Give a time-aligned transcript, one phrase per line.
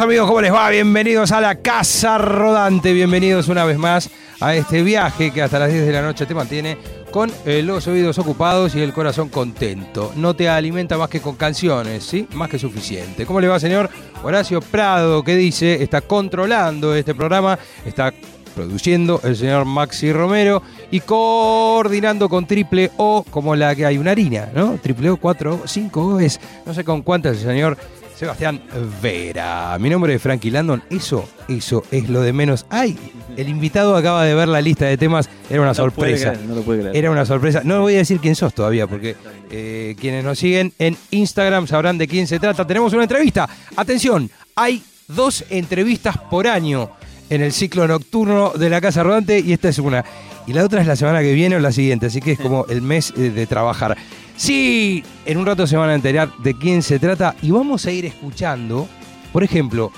[0.00, 0.70] Amigos, ¿cómo les va?
[0.70, 5.72] Bienvenidos a la Casa Rodante, bienvenidos una vez más a este viaje que hasta las
[5.72, 6.78] 10 de la noche te mantiene
[7.10, 10.12] con eh, los oídos ocupados y el corazón contento.
[10.14, 12.28] No te alimenta más que con canciones, ¿sí?
[12.34, 13.26] Más que suficiente.
[13.26, 13.90] ¿Cómo le va, señor
[14.22, 18.12] Horacio Prado, que dice, está controlando este programa, está
[18.54, 24.12] produciendo el señor Maxi Romero y coordinando con Triple O, como la que hay una
[24.12, 24.78] harina, ¿no?
[24.80, 27.76] Triple O 4, 5 es, no sé con cuántas el señor
[28.18, 28.60] Sebastián
[29.00, 29.76] Vera.
[29.78, 30.82] Mi nombre es Frankie Landon.
[30.90, 32.66] Eso, eso es lo de menos.
[32.68, 32.98] ¡Ay!
[33.36, 35.30] El invitado acaba de ver la lista de temas.
[35.48, 36.32] Era una sorpresa.
[36.48, 36.96] no lo puede creer.
[36.96, 37.60] Era una sorpresa.
[37.62, 39.14] No voy a decir quién sos todavía, porque
[39.52, 42.66] eh, quienes nos siguen en Instagram sabrán de quién se trata.
[42.66, 43.48] Tenemos una entrevista.
[43.76, 46.90] Atención, hay dos entrevistas por año
[47.30, 50.04] en el ciclo nocturno de la Casa Rodante y esta es una.
[50.48, 52.66] Y la otra es la semana que viene o la siguiente, así que es como
[52.66, 53.96] el mes eh, de trabajar.
[54.38, 57.90] Sí, en un rato se van a enterar de quién se trata y vamos a
[57.90, 58.88] ir escuchando,
[59.32, 59.90] por ejemplo,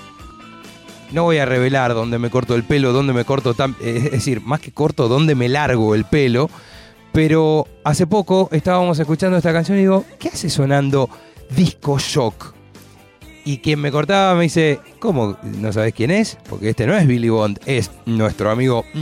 [1.12, 4.10] no voy a revelar dónde me corto el pelo, dónde me corto tan, eh, es
[4.12, 6.48] decir, más que corto, dónde me largo el pelo,
[7.12, 11.10] pero hace poco estábamos escuchando esta canción y digo, ¿qué hace sonando
[11.54, 12.54] Disco Shock?
[13.44, 16.38] Y quien me cortaba me dice, ¿cómo no sabes quién es?
[16.48, 18.84] Porque este no es Billy Bond, es nuestro amigo.
[18.94, 19.00] mm,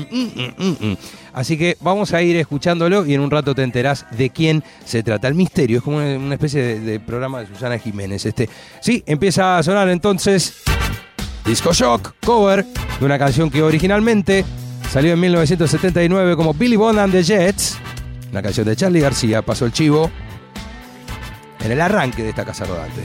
[0.58, 0.96] mm, mm.
[1.32, 5.02] Así que vamos a ir escuchándolo y en un rato te enterás de quién se
[5.02, 5.28] trata.
[5.28, 8.24] El misterio es como una especie de, programa de Susana Jiménez.
[8.26, 8.48] Este.
[8.80, 10.62] Sí, empieza a sonar entonces
[11.44, 12.64] Disco Shock, cover
[12.98, 14.44] de una canción que originalmente
[14.90, 17.78] salió en 1979 como Billy Bond and the Jets,
[18.30, 19.42] una canción de Charlie García.
[19.42, 20.10] Pasó el chivo
[21.64, 23.02] en el arranque de esta casa rodante.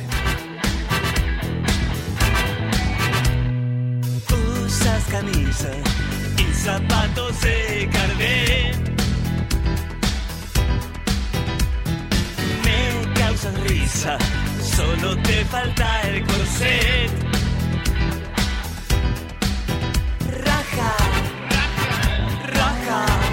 [4.65, 5.92] Usas camisa y
[6.63, 8.77] zapatos de carnet.
[12.63, 14.17] Me causas risa,
[14.61, 17.11] solo te falta el corset.
[20.45, 20.95] Raja,
[22.47, 23.32] raja, Gertrudis.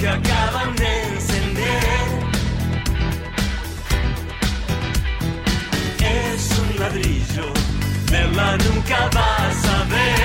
[0.00, 1.10] Que acaban de.
[5.98, 7.52] Es un ladrillo,
[8.10, 10.19] verla nunca vas a ver.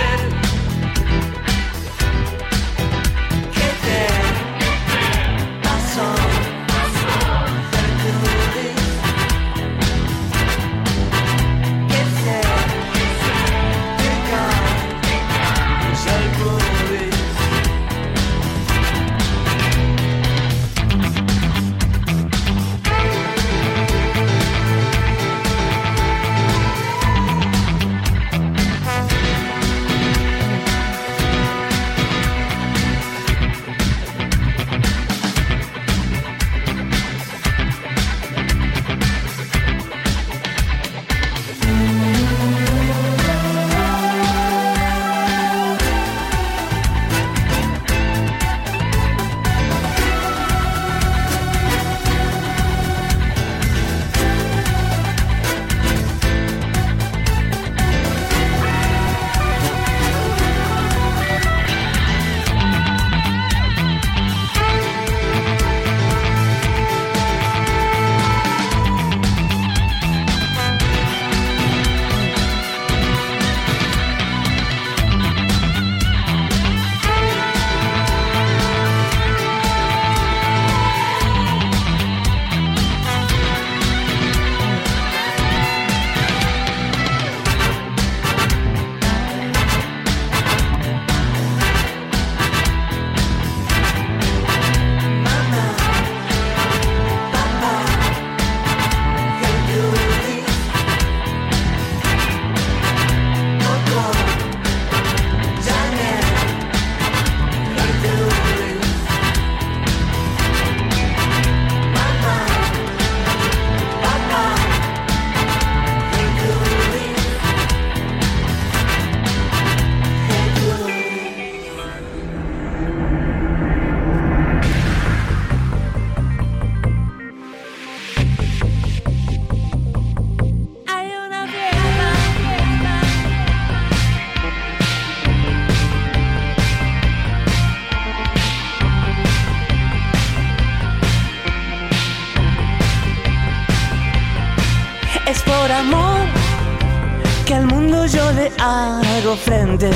[149.36, 149.90] Frente.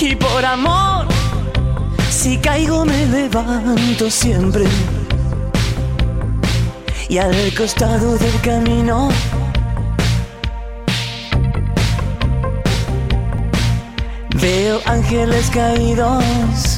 [0.00, 1.06] Y por amor,
[2.10, 4.64] si caigo me levanto siempre.
[7.08, 9.08] Y al costado del camino
[14.40, 16.77] veo ángeles caídos.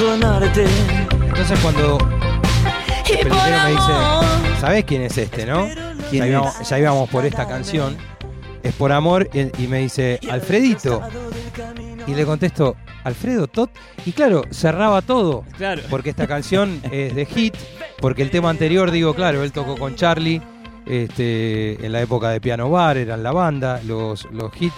[0.00, 0.66] Abandonarte.
[1.28, 1.98] Entonces cuando
[3.10, 3.92] el peluquero me dice.
[4.60, 5.68] ¿sabés quién es este, no?
[6.10, 6.30] ¿Quién ya, es?
[6.30, 7.96] íbamos, ya íbamos por esta canción.
[8.62, 11.02] Es por amor y, y me dice, Alfredito.
[12.06, 13.70] Y le contesto, Alfredo Tot.
[14.04, 15.44] Y claro, cerraba todo.
[15.56, 15.82] Claro.
[15.90, 17.54] Porque esta canción es de hit.
[18.00, 20.42] Porque el tema anterior, digo, claro, él tocó con Charlie.
[20.86, 24.74] Este, en la época de Piano Bar, eran la banda, los, los hits.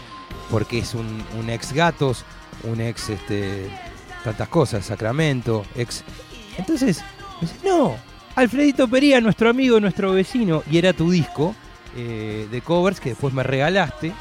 [0.51, 2.25] Porque es un, un ex gatos,
[2.65, 3.69] un ex este,
[4.25, 6.05] tantas cosas, Sacramento, ex.
[6.57, 7.03] Entonces,
[7.41, 7.97] dice, no,
[8.37, 11.55] Alfredito Pería, nuestro amigo, nuestro vecino, y era tu disco
[11.97, 14.13] eh, de covers que después me regalaste.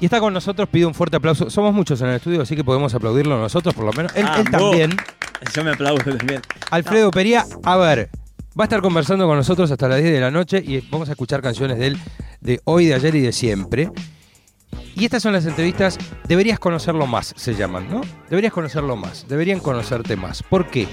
[0.00, 1.48] Y está con nosotros, pido un fuerte aplauso.
[1.48, 4.14] Somos muchos en el estudio, así que podemos aplaudirlo nosotros, por lo menos.
[4.14, 4.70] Él, él Vamos.
[4.70, 4.96] también.
[5.54, 6.42] Yo me aplaudo también.
[6.70, 8.10] Alfredo Pería, a ver,
[8.58, 11.12] va a estar conversando con nosotros hasta las 10 de la noche y vamos a
[11.12, 11.98] escuchar canciones de él
[12.40, 13.90] de hoy, de ayer y de siempre.
[14.98, 18.00] Y estas son las entrevistas, deberías conocerlo más, se llaman, ¿no?
[18.30, 20.42] Deberías conocerlo más, deberían conocerte más.
[20.42, 20.88] ¿Por qué?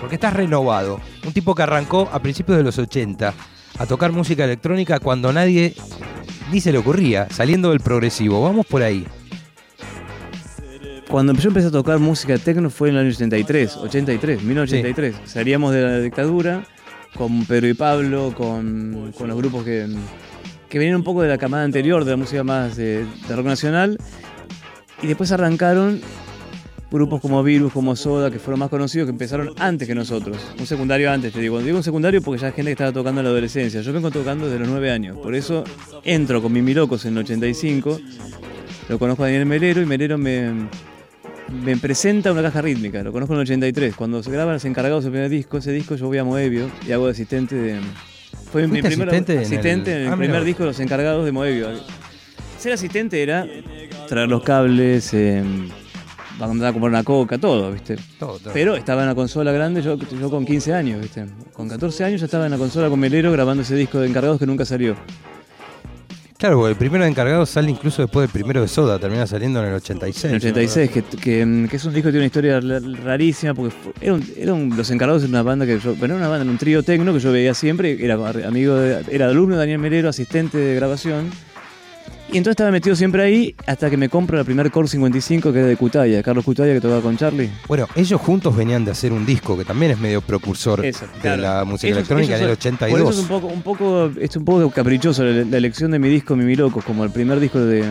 [0.00, 1.00] Porque estás renovado.
[1.26, 3.34] Un tipo que arrancó a principios de los 80
[3.78, 5.74] a tocar música electrónica cuando nadie
[6.52, 8.44] ni se le ocurría, saliendo del progresivo.
[8.44, 9.04] Vamos por ahí.
[11.08, 15.28] Cuando yo empecé a tocar música techno fue en el año 83, 83, 1983.
[15.28, 16.64] Salíamos de la dictadura
[17.16, 19.88] con Pedro y Pablo, con, con los grupos que,
[20.70, 23.98] que venían un poco de la camada anterior, de la música más de, rock nacional.
[25.02, 26.00] Y después arrancaron
[26.92, 30.38] grupos como Virus, como Soda, que fueron más conocidos, que empezaron antes que nosotros.
[30.58, 31.60] Un secundario antes, te digo.
[31.60, 33.80] Digo un secundario porque ya hay gente que estaba tocando en la adolescencia.
[33.80, 35.18] Yo vengo tocando desde los 9 años.
[35.18, 35.64] Por eso
[36.04, 38.00] entro con Mimi Locos en el 85.
[38.88, 40.52] Lo conozco a Daniel Melero y Melero me,
[41.64, 43.02] me presenta una caja rítmica.
[43.02, 43.96] Lo conozco en el 83.
[43.96, 46.92] Cuando se graban los encargados del primer disco, ese disco yo voy a Moebio y
[46.92, 47.80] hago de asistente de.
[48.52, 50.80] Fue mi ¿Fuiste primer asistente en el- asistente en el, Ah, primer disco de los
[50.80, 51.68] encargados de Moebio.
[52.58, 53.46] Ser asistente era
[54.08, 55.42] traer los cables, eh,
[56.38, 57.96] mandar a comprar una coca, todo, ¿viste?
[58.18, 58.52] Todo, todo.
[58.52, 61.26] Pero estaba en la consola grande, yo, yo con 15 años, ¿viste?
[61.52, 64.38] Con 14 años ya estaba en la consola con Melero grabando ese disco de encargados
[64.38, 64.96] que nunca salió.
[66.40, 69.60] Claro, porque el primero de encargado sale incluso después del primero de Soda, termina saliendo
[69.62, 70.24] en el 86.
[70.24, 72.60] En el 86, que, que, que es un disco que tiene una historia
[73.04, 76.22] rarísima, porque era un- era un- los encargados de una banda que yo, bueno, era
[76.22, 78.14] una banda, era un trío tecno que yo veía siempre, era
[78.46, 81.30] amigo de- era alumno de Daniel Melero, asistente de grabación.
[82.32, 85.58] Y entonces estaba metido siempre ahí hasta que me compro la primer Core 55 que
[85.58, 87.50] era de Cutaya, Carlos Cutaya que tocaba con Charlie.
[87.66, 91.20] Bueno, ellos juntos venían de hacer un disco que también es medio precursor Eso, de
[91.20, 91.42] claro.
[91.42, 93.00] la música Ellos- electrónica ellos en el son- 82.
[93.02, 95.98] Por eso es un poco, un poco, es un poco caprichoso la, la elección de
[95.98, 97.84] mi disco Mimi Locos, como el primer disco de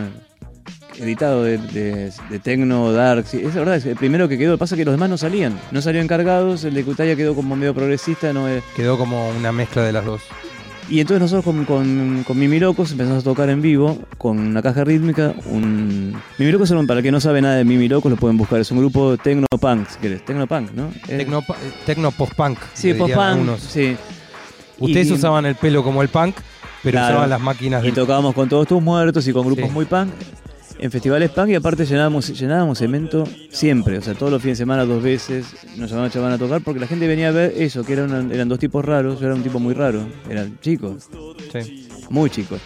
[0.98, 3.26] editado de, de, de Tecno, Dark.
[3.26, 4.56] sí, es verdad, es el primero que quedó.
[4.56, 5.58] Pasa que los demás no salían.
[5.70, 8.32] No salían encargados, el de Cutaya quedó como medio progresista.
[8.32, 8.46] No.
[8.76, 10.22] Quedó como una mezcla de las dos.
[10.90, 14.60] Y entonces nosotros con, con, con Mimi Locos empezamos a tocar en vivo con una
[14.60, 15.32] caja rítmica.
[15.46, 16.20] Un...
[16.36, 18.58] Mimi Locos, son- para el que no sabe nada de Mimi Locos, lo pueden buscar.
[18.60, 20.24] Es un grupo Tecno Punk, si querés.
[20.24, 20.88] Tecno Punk, ¿no?
[21.06, 21.44] Es- Tecno,
[21.86, 22.58] tecno post-punk.
[22.74, 23.38] Sí, le post dirían punk.
[23.38, 23.60] algunos.
[23.60, 23.96] Sí.
[24.80, 26.34] Ustedes Y- usaban el pelo como el punk,
[26.82, 27.12] pero Claro.
[27.14, 27.94] usaban las máquinas Y del...
[27.94, 29.70] tocábamos con todos tus muertos y con grupos Sí.
[29.72, 30.10] muy punk.
[30.82, 34.62] En festivales punk y aparte llenábamos, llenábamos cemento siempre, o sea, todos los fines de
[34.62, 35.44] semana, dos veces,
[35.76, 38.48] nos llamaban llamaban a tocar porque la gente venía a ver eso, que eran, eran
[38.48, 41.08] dos tipos raros, yo era un tipo muy raro, eran chicos,
[41.52, 41.86] Sí.
[42.08, 42.60] muy chicos.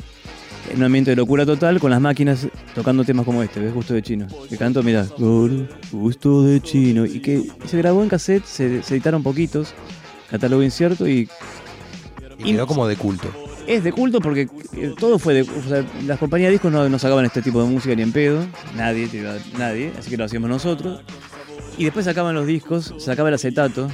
[0.70, 3.74] En un ambiente de locura total, con las máquinas tocando temas como este, ¿ves?
[3.74, 4.28] Gusto de Chino.
[4.48, 5.06] Que canto, mira,
[5.92, 7.04] Gusto de Chino.
[7.04, 9.74] Y que se grabó en cassette, se, se editaron poquitos,
[10.30, 11.28] catálogo incierto y
[12.38, 13.28] Y quedó como de culto.
[13.66, 15.42] Es de culto porque eh, todo fue de.
[15.42, 18.12] O sea, las compañías de discos no, no sacaban este tipo de música ni en
[18.12, 18.44] pedo.
[18.76, 19.08] Nadie,
[19.58, 19.92] nadie.
[19.98, 21.00] Así que lo hacíamos nosotros.
[21.78, 23.88] Y después sacaban los discos, sacaba el acetato,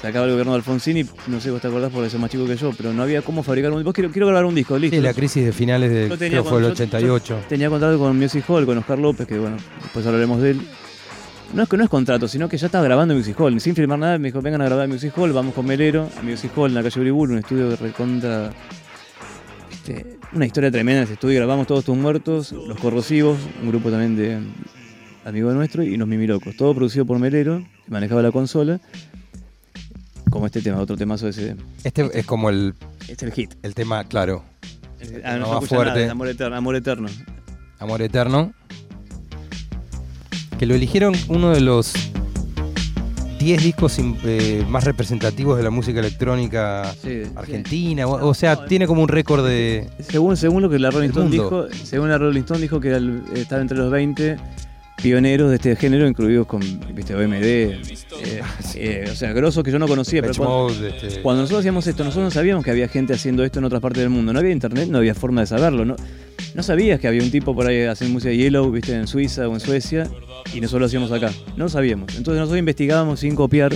[0.00, 1.04] sacaba el gobierno de Alfonsini.
[1.26, 3.42] No sé, vos te acordás porque sos más chico que yo, pero no había cómo
[3.42, 3.82] fabricar un.
[3.82, 4.96] Vos quiero, quiero grabar un disco, listo.
[4.96, 7.38] Sí, la crisis de finales de, Yo tenía creo fue el cuando- yo- 88.
[7.42, 10.60] yo tenía contrato con Music Hall, con Oscar López, que bueno, después hablaremos de él.
[11.52, 13.98] No es que no es contrato, sino que ya estaba grabando Music Hall, sin firmar
[13.98, 16.74] nada, me dijo, vengan a grabar Music Hall, vamos con Melero a Music Hall en
[16.76, 18.50] la calle Uribur, un estudio de recontra.
[19.70, 23.90] este, una historia tremenda en ese estudio, grabamos todos tus muertos, los corrosivos, un grupo
[23.90, 24.38] también de
[25.26, 26.56] amigos nuestro, y los Mimilocos.
[26.56, 28.80] Todo producido por Melero, que manejaba la consola,
[30.30, 31.56] como este tema, otro temazo de ese.
[31.84, 33.54] Este es como el, Este es el hit.
[33.62, 34.42] el tema, claro.
[35.22, 36.00] Ah, no, No escucha fuerte.
[36.00, 37.08] nada, amor eterno, amor eterno.
[37.78, 38.52] Amor Eterno.
[40.58, 41.92] Que lo eligieron uno de los
[43.40, 48.06] 10 discos eh, más representativos de la música electrónica Sí, argentina.
[48.06, 49.88] O, o sea, tiene como un récord de.
[50.00, 52.98] Según, según lo que la Rolling Stone dijo, según la Rolling Stone dijo que era
[52.98, 54.36] el- estaba entre los 20
[55.02, 56.60] pioneros de este género, incluidos con
[56.94, 57.80] viste, OMD, eh,
[58.76, 62.04] eh, o sea, grosos que yo no conocía, pero cuando, este, cuando nosotros hacíamos esto,
[62.04, 64.32] nosotros no sabíamos que había gente haciendo esto en otras partes del mundo.
[64.32, 65.84] No había internet, no había forma de saberlo.
[65.84, 65.96] No,
[66.54, 69.48] no sabías que había un tipo por ahí haciendo música de Yellow, viste, en Suiza
[69.48, 70.08] o en Suecia,
[70.54, 71.32] y nosotros lo hacíamos acá.
[71.56, 72.14] No lo sabíamos.
[72.16, 73.74] Entonces nosotros investigábamos sin copiar.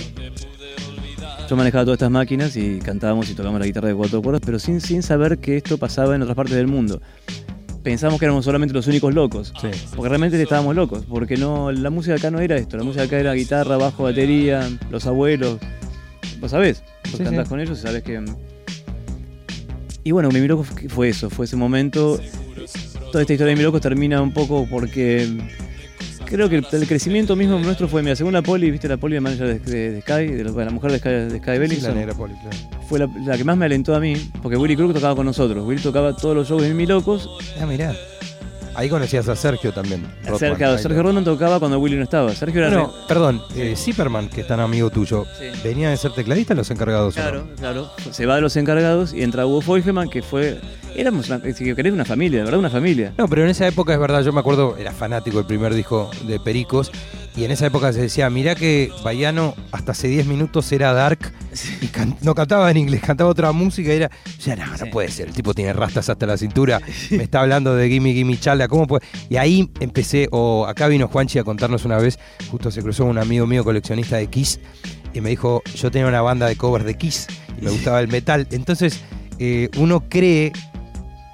[1.49, 4.59] Yo manejaba todas estas máquinas y cantábamos y tocábamos la guitarra de cuatro cuerdas, pero
[4.59, 7.01] sin, sin saber que esto pasaba en otras partes del mundo.
[7.87, 9.53] Pensamos que éramos solamente los únicos locos.
[9.61, 9.69] Sí.
[9.95, 13.17] Porque realmente estábamos locos, porque no, la música acá no era esto, la música acá
[13.17, 15.57] era guitarra, bajo, batería, los abuelos.
[16.41, 17.49] Vos sabés, vos Sí, cantás sí.
[17.49, 18.21] con ellos y sabés que.
[20.03, 22.19] Y bueno, Mi Loco fue eso, fue ese momento.
[23.13, 25.25] Toda esta historia de Mi Loco termina un poco porque
[26.27, 29.15] creo que el, el crecimiento mismo nuestro fue, mira, según la Poli, viste la Poli,
[29.15, 31.93] la manager de, de- de Sky, de la, mujer de Sky, de Sky Sí, la
[31.93, 32.57] negra poli, claro.
[32.87, 35.65] fue la, la que más me alentó a mí, porque Willy Crook tocaba con nosotros.
[35.65, 37.29] Willy tocaba todos los shows de Mi Locos
[37.61, 37.93] Ah, mirá.
[38.75, 40.05] Ahí conocías a Sergio también.
[40.37, 42.31] Sergio lo- Rodman tocaba cuando Willy no estaba.
[42.35, 45.45] Sergio era No, re- perdón, eh, Zipperman, que es tan amigo tuyo, Sí.
[45.63, 47.15] ¿venía de ser tecladista en los encargados?
[47.17, 47.21] no?
[47.23, 47.91] Claro, claro.
[48.11, 50.59] Se va de los encargados y entra Hugo Feugelman, que fue.
[50.97, 53.13] Éramos, una, si querés, una familia, de verdad, una familia.
[53.19, 56.09] No, pero en esa época es verdad, yo me acuerdo, era fanático del primer disco
[56.25, 56.91] de Pericos,
[57.35, 61.19] y en esa época se decía, mirá que Baiano hasta hace 10 minutos era dark
[61.81, 64.85] y can- no cantaba en inglés, cantaba otra música y era, sea, no, no Sí.
[64.91, 68.39] puede ser, el tipo tiene rastas hasta la cintura, me está hablando de Gimme Gimme
[68.39, 69.05] Chala, ¿cómo puede?
[69.29, 72.17] Y ahí empecé, o acá vino Juanchi a contarnos una vez,
[72.49, 74.59] justo se cruzó un amigo mío coleccionista de Kiss,
[75.13, 77.27] y me dijo, yo tenía una banda de covers de Kiss,
[77.61, 78.99] y me gustaba el metal, entonces
[79.37, 80.51] eh, uno cree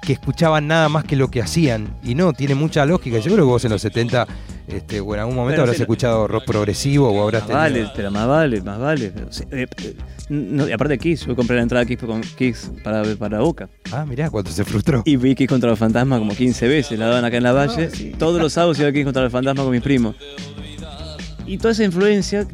[0.04, 1.96] que escuchaban nada más que lo que hacían.
[2.04, 3.18] Y no, tiene mucha lógica.
[3.18, 4.26] Yo creo que vos en los 70,
[4.68, 7.92] este, o en algún momento Pero habrás escuchado rock progresivo o habrás Más tenido- vale,
[7.96, 9.12] pero más vale, más vale.
[9.28, 9.96] O sea, eh, eh,
[10.28, 13.68] no, y aparte Kiss, yo compré la entrada Kiss con Kiss para, para Boca.
[13.92, 15.02] Ah, mirá, cuánto se frustró.
[15.04, 17.88] Y vi Kiss contra los fantasmas como 15 veces, la daban acá en la valle.
[18.18, 20.14] Todos los sábados iba a Kiss contra los fantasmas con mis primos.
[21.46, 22.46] Y toda esa influencia,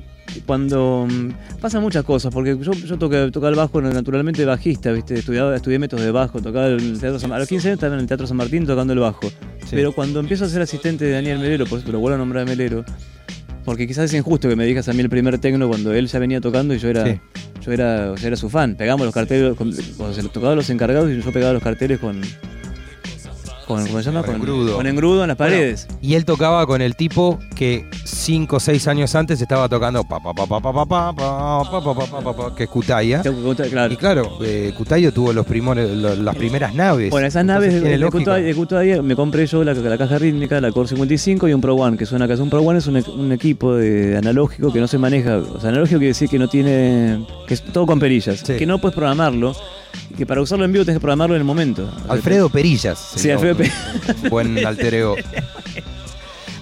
[0.46, 5.14] cuando mm, pasan muchas cosas, porque yo, yo toqué- tocaba el bajo naturalmente bajista, ¿viste?
[5.14, 7.94] Estudiaba, estudié métodos de bajo, tocaba en el Teatro San, a los 15 años estaba
[7.94, 9.28] en el Teatro San Martín tocando el bajo.
[9.28, 9.70] Sí.
[9.76, 12.42] Pero cuando empiezo a ser asistente de Daniel Melero, por eso lo vuelvo a nombrar
[12.42, 12.84] a Melero,
[13.64, 16.18] porque quizás es injusto que me digas a mí el primer tecno cuando él ya
[16.18, 17.20] venía tocando y yo era, Sí.
[17.60, 18.74] yo era, o sea, era su fan.
[18.74, 19.76] Pegamos los carteles, cuando
[20.14, 22.20] se tocaba los encargados y yo pegaba los carteles con.
[23.74, 24.22] Con ¿Cómo se llama?
[24.22, 24.76] Con engrudo.
[24.76, 25.88] Con engrudo en las paredes.
[26.02, 30.18] Y él tocaba con el tipo que 5 o 6 años antes estaba tocando pa
[30.20, 33.22] pa pa pa pa pa pa pa pa pa pa pa pa, que es.
[33.70, 33.92] Claro.
[33.92, 37.10] Y claro, eh, Kutayo tuvo los primores, lo- las primeras naves.
[37.10, 37.98] Bueno, esas naves de,
[38.54, 41.96] Kutaya me compré yo la, la caja rítmica, la Core 55 y un Pro One,
[41.96, 42.34] que suena acá.
[42.40, 45.38] Un Pro One es un, e- un equipo de analógico que no se maneja.
[45.38, 47.24] O sea, analógico quiere decir que no tiene.
[47.46, 48.40] que es todo con perillas.
[48.44, 48.54] Sí.
[48.56, 49.54] Que no puedes programarlo.
[50.16, 51.90] Que para usarlo en vivo tenés que programarlo en el momento.
[52.08, 53.12] Alfredo Perillas.
[53.16, 53.56] Sí, Alfredo
[54.24, 55.16] un Buen alter ego.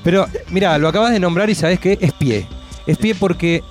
[0.04, 1.98] Pero, mira, lo acabas de nombrar y sabes qué?
[2.00, 2.46] Es pie.
[2.86, 3.62] Es pie porque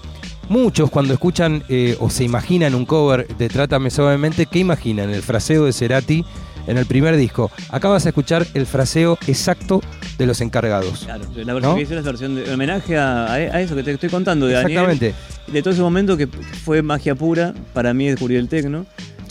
[0.49, 5.09] muchos cuando escuchan eh, o se imaginan un cover de Trátame Suavemente, ¿qué imaginan?
[5.09, 6.23] El fraseo de Cerati
[6.67, 7.49] en el primer disco.
[7.69, 9.81] Acabas de escuchar el fraseo exacto
[10.17, 11.05] de los encargados.
[11.05, 11.75] Claro, la versión ¿No?
[11.75, 14.47] que hice es la versión de homenaje a, a- a eso que te estoy contando
[14.47, 14.71] de Daniel.
[14.71, 15.15] Exactamente.
[15.47, 18.85] De todo ese momento que fue magia pura para mí descubrir el tecno.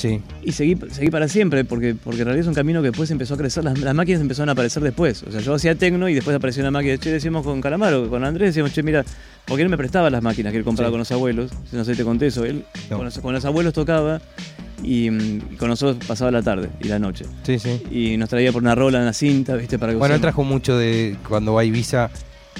[0.09, 0.21] Sí.
[0.43, 3.35] Y seguí, seguí para siempre, porque, porque en realidad es un camino que después empezó
[3.35, 3.65] a crecer.
[3.65, 5.23] Las, las máquinas empezaron a aparecer después.
[5.23, 6.97] O sea, yo hacía tecno y después apareció una máquina.
[6.99, 9.05] Che, decíamos con Calamaro, con Andrés, decíamos, che, mira,
[9.47, 10.93] porque él me prestaba las máquinas que él compraba Sí.
[10.93, 11.51] con los abuelos.
[11.73, 12.45] No sé si te conté eso.
[12.45, 12.97] Él No.
[12.97, 14.21] con, los, con los abuelos tocaba
[14.83, 17.25] y, mm, y con nosotros pasaba la tarde y la noche.
[17.45, 17.83] Sí, sí.
[17.91, 19.79] Y nos traía por una rola en la cinta, ¿viste?
[19.79, 22.11] Para que Bueno, él trajo mucho de cuando va a Ibiza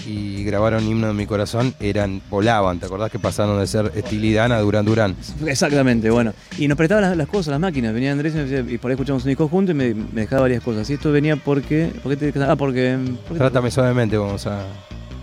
[0.05, 4.57] y grabaron Himno de mi corazón, eran, volaban, ¿te acordás que pasaron de ser Estilidana
[4.57, 5.17] a Durán Durán?
[5.47, 6.33] Exactamente, bueno.
[6.59, 7.95] Y nos prestaba las, las cosas, las máquinas.
[7.95, 10.23] Venía Andrés y, me decía- y por ahí escuchamos un disco juntos y me, me
[10.23, 10.89] dejaba varias cosas.
[10.91, 11.91] Y esto venía porque.
[12.03, 12.99] ¿Por qué te, ah, porque.
[13.37, 14.63] Trátame suavemente, vamos a...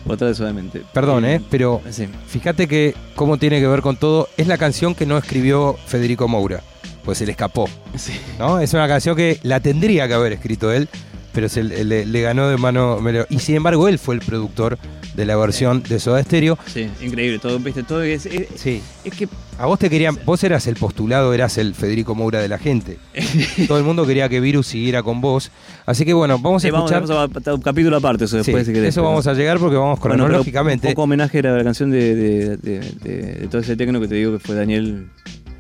[0.06, 0.82] Otra suavemente.
[0.94, 1.42] Perdón, ¿eh?
[1.50, 2.08] Pero Sí.
[2.28, 4.28] fíjate que cómo tiene que ver con todo.
[4.36, 6.62] Es la canción que no escribió Federico Moura,
[7.06, 8.12] pues se le escapó, Sí.
[8.38, 8.60] ¿no?
[8.60, 10.90] Es una canción que la tendría que haber escrito él,
[11.34, 13.00] pero se le, ganó de mano...
[13.30, 14.78] Y sin embargo, él fue el productor
[15.16, 16.58] de la versión de Soda Stereo.
[16.66, 17.40] Sí, increíble.
[17.40, 18.82] Todo, viste, todo es, es, Sí.
[19.04, 19.28] es que.
[19.60, 22.98] A vos te querían, vos eras el postulado, eras el Federico Moura de la gente.
[23.68, 25.52] Todo el mundo quería que Virus siguiera con vos.
[25.86, 27.08] Así que bueno, vamos a Sí, vamos, escuchar.
[27.16, 28.66] vamos a un capítulo aparte eso después.
[28.66, 30.88] Sí, si querés, eso pero- vamos a llegar porque vamos Bueno, cronológicamente.
[30.88, 34.08] Un poco homenaje a la canción de, de, de- de- de todo ese tecno que
[34.08, 35.08] te digo que fue Daniel.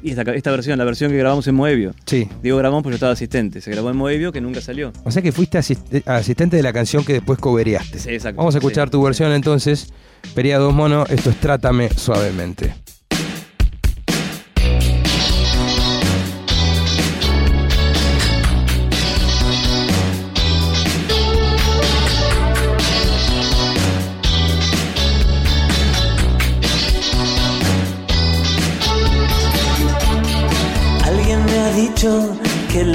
[0.03, 1.93] Y esta, esta versión, la versión que grabamos en Moebio.
[2.05, 2.27] Sí.
[2.43, 3.61] Digo grabamos porque yo estaba asistente.
[3.61, 4.91] Se grabó en Moebio que nunca salió.
[5.05, 7.97] O sea que fuiste asist- asistente de la canción que después cobereaste.
[7.99, 8.37] Sí, exacto.
[8.37, 8.91] Vamos a escuchar Sí.
[8.91, 9.87] tu versión entonces.
[10.35, 12.75] Pería Dos Mono, esto es Trátame Suavemente.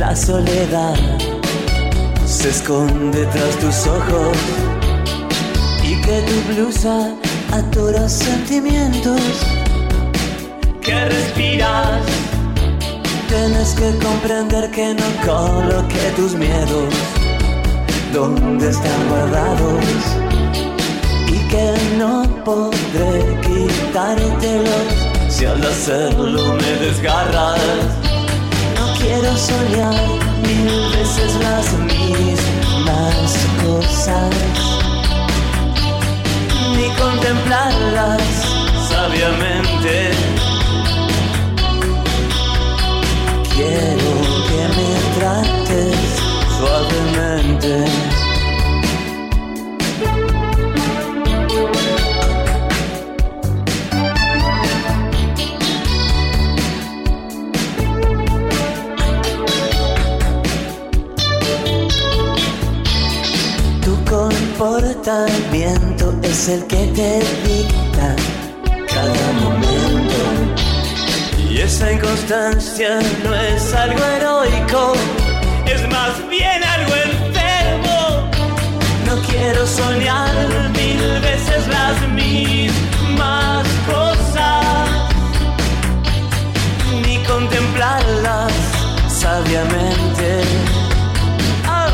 [0.08, 0.94] La soledad
[2.24, 4.38] se esconde tras tus ojos
[5.82, 7.14] y que tu blusa
[7.52, 9.20] atora sentimientos
[10.80, 12.00] que respiras.
[13.28, 16.94] Tienes que comprender que no coloqué tus miedos
[18.14, 19.84] donde están guardados
[21.26, 23.12] y que no podré
[23.42, 24.86] quitártelos
[25.28, 28.07] si al hacerlo me desgarras.
[29.38, 29.94] Soñar
[30.42, 34.34] mil veces las mismas cosas,
[36.74, 38.20] ni contemplarlas
[38.88, 40.10] sabiamente.
[43.54, 44.10] Quiero
[44.48, 45.96] que me trates
[46.58, 48.07] suavemente.
[65.08, 68.14] Comportamiento es el que te dicta
[68.86, 70.20] cada momento.
[71.48, 74.92] Y esa inconstancia no es algo heroico,
[75.66, 78.30] es más bien algo enfermo.
[79.06, 80.34] No quiero soñar
[80.76, 84.88] mil veces las mismas cosas,
[87.06, 88.52] ni contemplarlas
[89.08, 90.42] sabiamente.
[91.64, 91.88] Ah.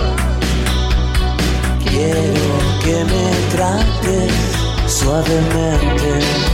[1.84, 2.53] Quiero
[2.84, 4.32] que me trates
[4.86, 6.53] suavemente.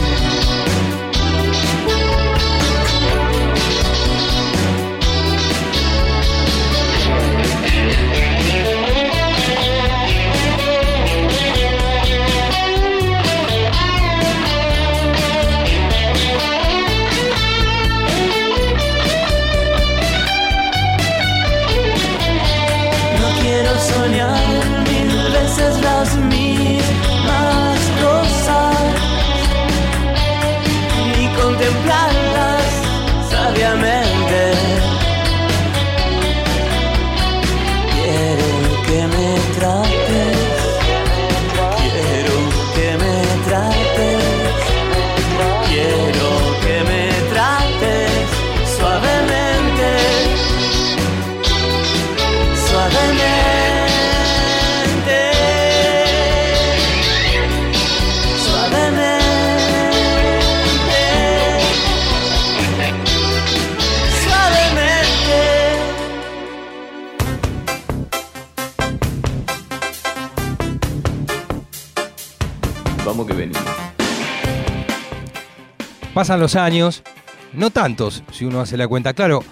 [76.31, 77.03] Pasan los años,
[77.51, 79.13] no tantos, si uno hace la cuenta.
[79.13, 79.43] Claro,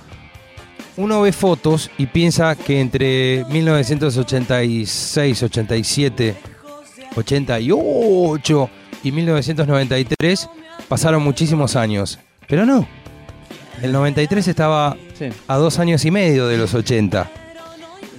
[0.96, 6.38] uno ve fotos y piensa que entre 1986, 87,
[7.18, 8.70] 88
[9.04, 10.50] y 1993
[10.88, 12.18] pasaron muchísimos años.
[12.48, 12.88] Pero no.
[13.82, 15.28] El 93 estaba Sí.
[15.50, 17.30] a dos años y medio de los 80.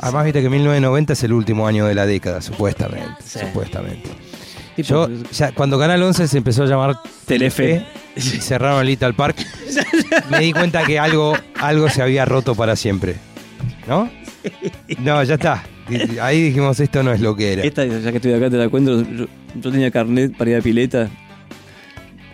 [0.00, 3.22] Además, viste que 1990 es el último año de la década, supuestamente.
[3.24, 3.38] Sí.
[3.38, 4.10] Supuestamente.
[4.76, 7.86] Tipo, Yo, ya, cuando Canal 11 se empezó a llamar Telefe.
[8.16, 9.36] y cerraron Little Park,
[10.30, 13.16] me di cuenta que algo, algo se había roto para siempre.
[13.88, 14.10] ¿No?
[14.98, 15.62] No, ya está.
[16.20, 17.62] Ahí dijimos, esto no es lo que era.
[17.62, 19.02] Esta, ya que estoy acá, te la cuento.
[19.02, 21.08] Yo, yo tenía carnet para ir a pileta.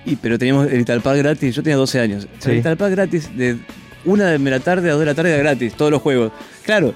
[0.04, 1.54] Y, pero teníamos el Italpar gratis.
[1.54, 2.28] Yo tenía 12 años.
[2.38, 2.50] Sí.
[2.50, 3.56] El Italpar gratis de
[4.04, 6.32] una de la tarde a dos de la tarde era gratis, todos los juegos.
[6.64, 6.94] Claro,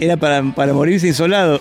[0.00, 1.60] era para, para morirse insolado.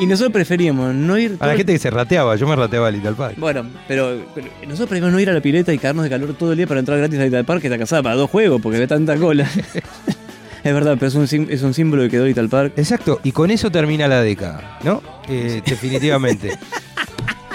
[0.00, 1.36] Y nosotros preferíamos no ir.
[1.40, 3.34] A la gente que se rateaba, yo me rateaba al Little Park.
[3.36, 6.52] Bueno, pero, pero nosotros preferimos no ir a la pileta y caernos de calor todo
[6.52, 8.78] el día para entrar gratis a Little Park que está casada para dos juegos porque
[8.78, 9.44] ve tanta cola.
[10.64, 12.72] es verdad, pero es un, es un símbolo que quedó Little Park.
[12.76, 15.02] Exacto, y con eso termina la década, ¿no?
[15.28, 16.56] Eh, definitivamente.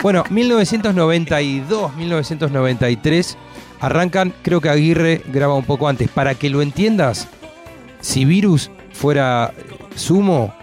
[0.04, 3.38] Bueno, 1992, 1993
[3.80, 6.10] arrancan, creo que Aguirre graba un poco antes.
[6.10, 7.28] Para que lo entiendas,
[8.02, 9.52] si Virus fuera
[9.96, 10.54] Sumo,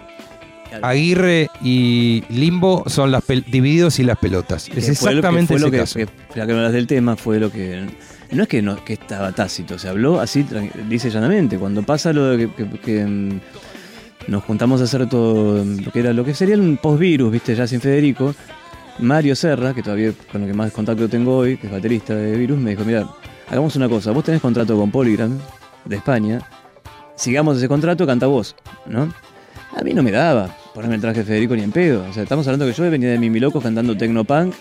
[0.81, 4.69] Aguirre y Limbo son las divididos y las pelotas.
[4.69, 4.91] Es fue lo que-
[5.29, 5.99] exactamente fue lo que, caso.
[5.99, 7.87] que- hablas del tema, fue lo que
[8.31, 10.47] no es que, no, que estaba tácito, se habló así,
[10.89, 11.59] dice llanamente.
[11.59, 13.41] Cuando pasa lo de que, que- que, mm,
[14.29, 17.55] nos juntamos a hacer todo mm, lo que era lo que sería un post-virus, viste,
[17.55, 18.35] ya sin Federico,
[19.01, 22.37] Mario Serra, que todavía con lo que más contacto tengo hoy, que es baterista de
[22.37, 23.07] Virus, me dijo, mira,
[23.51, 25.39] hagamos una cosa, vos tenés contrato con Polygram
[25.85, 26.41] de España,
[27.17, 28.55] sigamos ese contrato, canta vos,
[28.87, 29.13] ¿no?
[29.77, 32.05] A mí no me daba ponerme el traje de Federico ni en pedo.
[32.09, 34.55] O sea, estamos hablando que yo venía de Mimi Locos cantando Tecnopunk,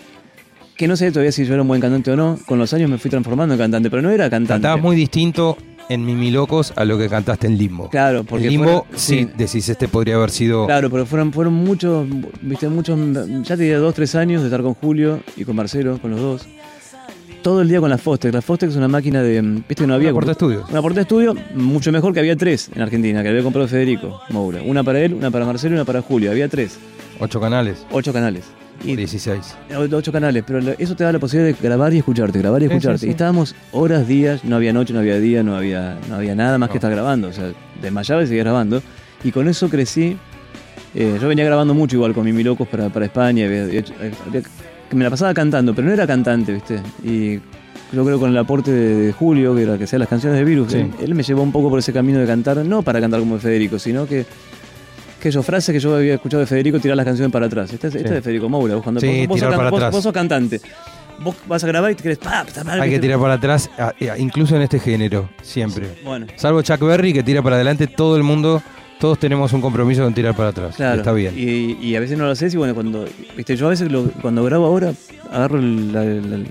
[0.76, 2.38] que no sé todavía si yo era un buen cantante o no.
[2.46, 4.62] Con los años me fui transformando en cantante, pero no era cantante.
[4.62, 5.56] Cantabas muy distinto
[5.88, 7.90] en Mimi Locos a lo que cantaste en Limbo.
[7.90, 9.28] Claro, porque en Limbo, fueron- sí, sí.
[9.36, 10.64] decís, este podría haber sido.
[10.66, 12.06] Claro, pero fueron, fueron muchos,
[12.40, 12.98] viste, muchos,
[13.42, 16.20] ya te diría dos, tres años de estar con Julio y con Marcelo, con los
[16.20, 16.46] dos.
[17.42, 18.32] Todo el día con la Fostex.
[18.32, 20.10] La Fostex es una máquina de, viste que no había...
[20.10, 20.70] Una portaestudios.
[20.70, 24.60] Una porta estudio, mucho mejor que había tres en Argentina, que había comprado Federico Moura.
[24.64, 26.30] Una para él, una para Marcelo y una para Julio.
[26.30, 26.78] Había tres,
[27.18, 27.84] Ocho canales.
[27.90, 28.44] ocho canales.
[28.84, 29.38] Y 16.
[29.92, 32.72] ocho canales, pero eso te da la posibilidad de grabar y escucharte, grabar y sí,
[32.72, 32.98] escucharte.
[32.98, 33.06] sí.
[33.08, 36.58] Y estábamos horas, días, no había noche, no había día, no había, no había nada
[36.58, 37.28] más que estar grabando.
[37.28, 38.82] O sea, desmayaba y seguía grabando.
[39.24, 40.16] Y con eso crecí.
[40.94, 43.46] Eh, yo venía grabando mucho igual con Mimi Locos para, para España.
[43.46, 43.84] había- había
[44.28, 44.42] había-
[44.92, 46.80] que me la pasaba cantando, pero no era cantante, ¿viste?
[47.02, 47.36] Y
[47.94, 50.70] yo creo con el aporte de, Julio, que era que hacía las canciones de Virus,
[50.72, 50.76] Sí.
[50.80, 53.38] él, él me llevó un poco por ese camino de cantar, no para cantar como
[53.38, 54.26] Federico, sino que
[55.18, 57.72] aquellas frases que yo había escuchado de Federico tirar las canciones para atrás.
[57.72, 58.12] Esta, es- esta Sí.
[58.14, 59.92] es de Federico Moura, vos cuando Sí, vos, vos sos, para vos- atrás.
[59.92, 60.60] vos sos cantante.
[61.20, 62.18] Vos vas a grabar y te querés.
[62.18, 63.70] pa, pa, pa, Hay que tirar para atrás,
[64.18, 65.88] incluso en este género, siempre.
[66.04, 68.62] Bueno, Salvo Chuck Berry que tira para adelante, todo el mundo,
[69.02, 70.76] todos tenemos un compromiso con tirar para atrás.
[70.76, 70.98] claro.
[71.00, 71.34] Está bien.
[71.36, 73.04] Y, y a veces no lo haces y bueno, cuando.
[73.36, 74.92] Viste, yo a veces lo- cuando grabo ahora,
[75.30, 76.44] agarro el, la- la-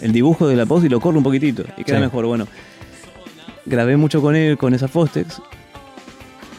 [0.00, 1.64] el dibujo de la post y lo corro un poquitito.
[1.76, 2.02] Y queda Sí.
[2.02, 2.24] mejor.
[2.26, 2.46] Bueno,
[3.66, 5.42] grabé mucho con él, con esa Fostex.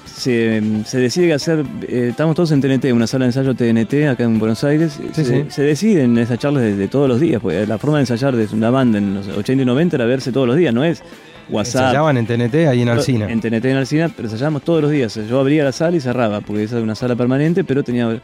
[0.06, 1.64] Se, se decide hacer.
[1.88, 5.00] eh, estamos todos en TNT, una sala de ensayo TNT acá en Buenos Aires.
[5.14, 5.46] Sí, se, sí.
[5.50, 8.36] se decide en esas charlas de, de todos los días, porque la forma de ensayar
[8.36, 11.02] de una banda en los 80 y 90 era verse todos los días, no es
[11.50, 11.82] WhatsApp.
[11.86, 13.30] Ensayaban en TNT ahí en Alcina.
[13.30, 15.16] En TNT en Alcina, pero ensayábamos todos los días.
[15.30, 18.22] Yo abría la sala y cerraba, porque esa es una sala permanente, pero tenía.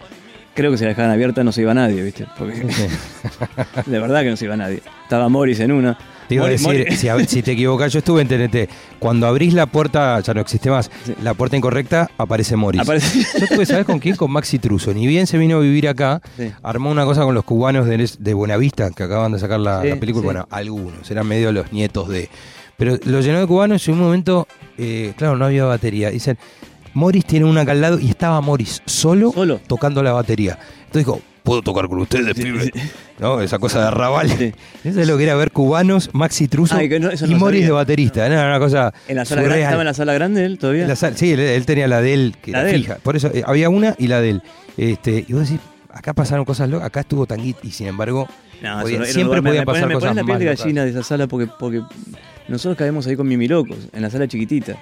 [0.54, 2.26] Creo que si la dejaban abierta no se iba nadie, ¿viste?
[2.38, 2.84] Porque Sí.
[3.86, 4.82] de verdad que no se iba nadie.
[5.04, 5.98] Estaba Morris en una.
[6.30, 6.88] Te iba a decir,
[7.28, 8.68] si, te equivocas, yo estuve en TNT.
[8.98, 11.14] Cuando abrís la puerta, ya no existe más, Sí.
[11.22, 12.82] la puerta incorrecta, aparece Morris.
[12.82, 14.16] Aparece- Yo estuve, ¿sabes con quién?
[14.16, 14.92] Con Maxi Truso.
[14.92, 16.52] Ni bien se vino a vivir acá, Sí.
[16.64, 19.90] armó una cosa con los cubanos de, de Buenavista, que acaban de sacar la, Sí,
[19.90, 20.24] la película.
[20.24, 22.28] Bueno, algunos, eran medio los nietos de.
[22.78, 26.10] Pero lo llenó de cubanos y en un momento, eh, claro, no había batería.
[26.12, 26.38] Dicen,
[26.94, 29.60] Morris tiene una acá al lado y estaba Morris solo, Solo.
[29.68, 30.58] tocando la batería.
[30.86, 32.72] Entonces dijo, ¿puedo tocar con ustedes, pibe?
[33.20, 33.40] ¿No?
[33.42, 34.30] Esa cosa de arrabal.
[34.30, 34.54] Sí.
[34.84, 37.72] Eso es lo que era ver cubanos, Maxi Truso Ay, no, y no Morris de
[37.72, 38.26] baterista.
[38.26, 40.84] Era una cosa En la sala grande, estaba en la sala grande él todavía.
[40.84, 42.82] En la sala- sí, él, él tenía la de él, que La era de él.
[42.84, 42.98] fija.
[43.02, 44.42] Por eso eh, había una y la de él.
[44.78, 45.60] Este, y vos decís,
[45.96, 48.28] acá pasaron cosas locas, acá estuvo Tanguit y sin embargo,
[48.62, 50.84] No, podía- no- siempre me- podían me pasar me cosas pones la piel de gallina
[50.84, 51.82] de esa sala porque, porque
[52.48, 54.78] nosotros caemos ahí con Mimi Locos, en la sala chiquitita.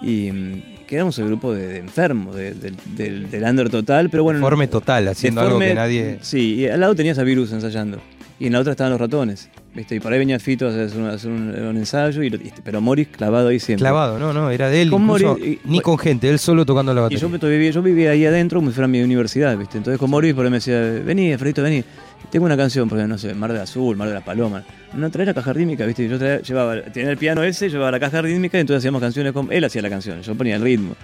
[0.00, 4.22] Y mm, quedamos el grupo de, de enfermos, de- del- del, del under total, pero
[4.22, 4.40] bueno.
[4.40, 6.18] Forme total, haciendo algo que nadie...
[6.22, 8.00] Sí, y al lado tenías a Virus ensayando.
[8.42, 9.48] Y en la otra estaban los ratones.
[9.74, 9.94] ¿viste?
[9.94, 12.52] Y por ahí venía Fito a hacer un, a hacer un- un ensayo, y, y-
[12.64, 13.82] pero Morris clavado ahí siempre.
[13.84, 16.66] Clavado, no, no, era de él, Con incluso, Morris- y- ni con gente, él solo
[16.66, 17.20] tocando la Y batería.
[17.20, 19.78] yo, me vivía, yo vivía ahí adentro como si fuera mi universidad, ¿viste?
[19.78, 21.84] Entonces con Morris por ahí me decía, vení, Alfredito, vení.
[22.30, 24.64] Tengo una canción, porque no sé, Mar del Azul, Mar de las Palomas.
[24.94, 26.04] No, trae la caja rítmica, ¿viste?
[26.04, 29.00] Y Yo traía- llevaba, tenía el piano ese, llevaba la caja rítmica y entonces hacíamos
[29.00, 29.52] canciones con...
[29.52, 30.94] Él hacía la canción, yo ponía el ritmo.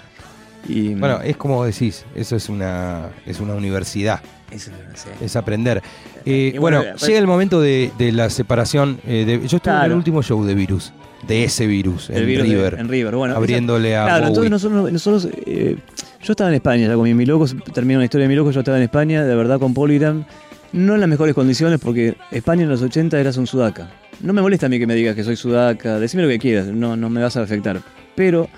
[0.69, 5.09] Y, Bueno, es como decís, eso es una, es una universidad, eso no sé.
[5.25, 5.83] es aprender.
[6.27, 9.01] Eh, Y bueno, bueno, pues- llega el momento de, de la separación.
[9.07, 10.93] eh, de- yo estuve en el último show de Virus,
[11.27, 13.33] de ese Virus, El en virus de- River, en River, bueno.
[13.33, 14.47] esa- abriéndole a Claro, Bowie.
[14.47, 15.77] entonces nosotros, nosotros eh,
[16.23, 18.55] yo estaba en España ya con mi, mi locos, terminó la historia de mi locos,
[18.55, 20.25] yo estaba en España, de verdad con Polygram,
[20.73, 23.89] no en las mejores condiciones porque España en los 80 eras un sudaca.
[24.21, 26.67] No me molesta a mí que me digas que soy sudaca, decime lo que quieras,
[26.67, 27.81] no, no me vas a afectar.
[28.15, 28.49] Pero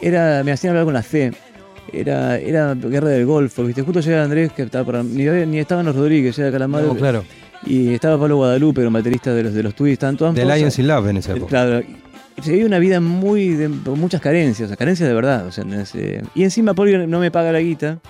[0.00, 1.32] era, me hacían hablar con la C,
[1.92, 3.82] era, era guerra del Golfo, ¿viste?
[3.82, 7.24] Justo llega Andrés, que estaba por, ni, ni estaban los Rodríguez, llega Calamaro, No, claro,
[7.66, 10.44] y estaba Pablo Guadalupe, era un baterista de los, de los Twis, estaban todas de
[10.44, 11.48] Lions in Love en esa época.
[11.48, 11.82] Claro,
[12.42, 15.46] se vive una vida muy de con muchas carencias, o sea, carencias de verdad.
[15.46, 15.64] O sea.
[15.94, 18.00] Eh, y encima no me paga la guita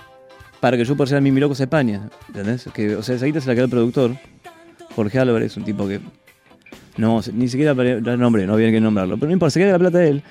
[0.59, 2.09] para que yo pueda ser mi Locos España.
[2.27, 2.67] ¿Entendés?
[2.73, 4.11] Que, o sea, esa guita se la quedó el productor,
[4.95, 5.99] Jorge Álvarez, un tipo que
[6.97, 9.73] no, ni siquiera para el nombre, no había que nombrarlo, pero no importa, se queda
[9.73, 10.23] la plata de él.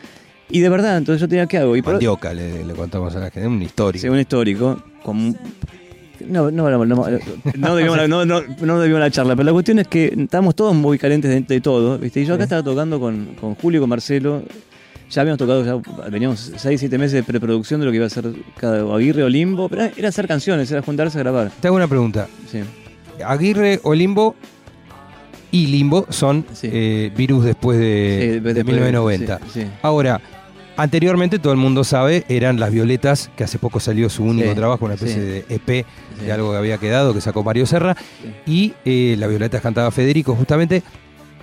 [0.51, 1.75] Y de verdad, entonces yo tenía que hago.
[1.77, 4.03] Y por- Mandioca, le, le contamos a la gente, un histórico.
[4.03, 5.37] según histórico, con
[6.29, 7.07] no, no, no, no,
[7.57, 10.55] no debíamos la, no, no, no debíamos la charla, pero la cuestión es que estábamos
[10.55, 12.21] todos muy carentes de, de todo, ¿viste?
[12.21, 14.43] Y yo acá estaba tocando con, con Julio y con Marcelo,
[15.11, 18.11] ya habíamos tocado, ya veníamos 6, 7 meses de preproducción de lo que iba a
[18.11, 21.51] ser cada o Aguirre o Limbo, pero era hacer canciones, era juntarse a grabar.
[21.61, 22.27] Te hago una pregunta.
[22.51, 22.61] Sí.
[23.25, 24.35] Aguirre o Limbo
[25.51, 26.69] y Limbo son Sí.
[26.73, 29.41] eh, virus después de, Sí, de después de- 1990.
[29.53, 29.67] sí, sí.
[29.83, 30.21] Ahora,
[30.77, 34.55] anteriormente todo el mundo sabe, eran Las Violetas, que hace poco salió su único Sí,
[34.55, 35.21] trabajo, una especie sí.
[35.21, 35.87] de EP
[36.19, 36.25] Sí.
[36.27, 37.97] de algo que había quedado, que sacó Mario Serra,
[38.47, 40.83] y eh, Las Violetas cantaba Federico justamente,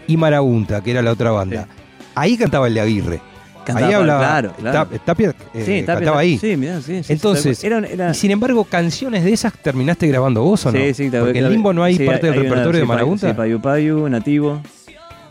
[0.07, 1.67] y Marabunta, que era la otra banda.
[2.15, 3.21] Ahí cantaba el de Aguirre.
[3.63, 4.19] Cantaba, ahí hablaba.
[4.27, 4.89] claro, claro.
[4.89, 6.37] Tap- Tapia eh, Sí, Tapia- cantaba ahí.
[6.39, 10.41] Sí, mirá, sí, sí, Entonces, era, era- Y sin embargo, canciones de esas terminaste grabando
[10.41, 10.79] vos o no?
[10.79, 13.29] Sí, sí, Porque en Limbo no hay parte del una- repertorio de Marabunta.
[13.29, 14.61] Sí, Payu Payu, Nativo.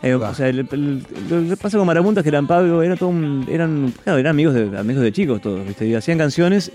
[0.03, 3.45] Eh, o sea, lo que pasa con Marabunta es que eran Pablo, era todo un-
[3.49, 5.85] eran, claro, eran amigos de, amigos de chicos todos, ¿viste?
[5.85, 6.71] Y hacían canciones,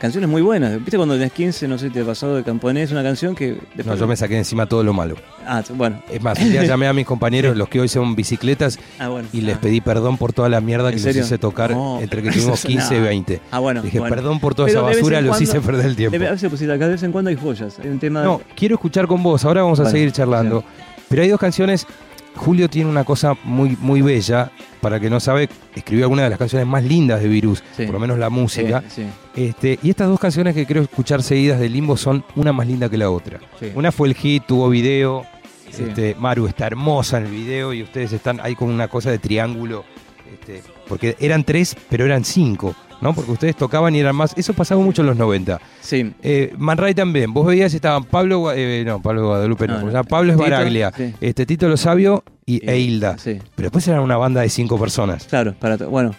[0.00, 0.78] canciones muy buenas.
[0.78, 3.94] ¿Viste cuando tenés 15, no sé, te pasado de camponés una canción que después- No,
[3.96, 5.16] yo me saqué encima todo lo malo.
[5.46, 6.02] Ah, bueno.
[6.10, 9.28] Es más, día llamé a mis compañeros, los que hoy son bicicletas, Ah, bueno.
[9.34, 9.60] y les Ah.
[9.60, 12.58] pedí perdón por toda la mierda que ¿En les hice tocar No, entre que tuvimos
[12.58, 13.04] eso- 15 y no.
[13.04, 13.40] 20.
[13.50, 13.82] Ah, bueno.
[13.82, 14.14] Dije, bueno.
[14.16, 16.18] perdón por toda Pero esa basura, los cuando- hice perder el tiempo.
[16.18, 17.78] De- a veces pusiste acá, de vez en cuando hay joyas.
[17.80, 18.22] Hay un tema.
[18.24, 20.64] No, quiero escuchar con vos, ahora vamos a seguir charlando.
[21.10, 21.86] Pero hay dos canciones.
[22.36, 24.50] Julio tiene una cosa muy, muy bella.
[24.80, 27.84] Para que no sabe, escribió algunas de las canciones más lindas de Virus, Sí.
[27.84, 28.82] por lo menos la música.
[28.88, 32.66] sí, Este, y estas dos canciones que creo escuchar seguidas de Limbo son una más
[32.66, 33.38] linda que la otra.
[33.76, 35.24] Una fue el hit, tuvo video.
[35.68, 39.18] Este, Maru está hermosa en el video y ustedes están ahí con una cosa de
[39.18, 39.84] triángulo.
[40.32, 43.12] este, porque eran tres, pero eran cinco, ¿no?
[43.14, 44.32] Porque ustedes tocaban y eran más.
[44.36, 45.60] Eso pasaba mucho en los 90.
[45.80, 46.12] Sí.
[46.22, 47.34] Eh, Man Ray también.
[47.34, 50.04] Vos veías estaban Pablo, eh, no, Pablo Guadalupe, no.
[50.04, 51.12] Pablo Esbaraglia, sí.
[51.20, 53.18] este, Tito Lo Sabio y, e Hilda.
[53.18, 53.38] Sí.
[53.54, 55.24] Pero después eran una banda de cinco personas.
[55.24, 56.14] Claro, para bueno,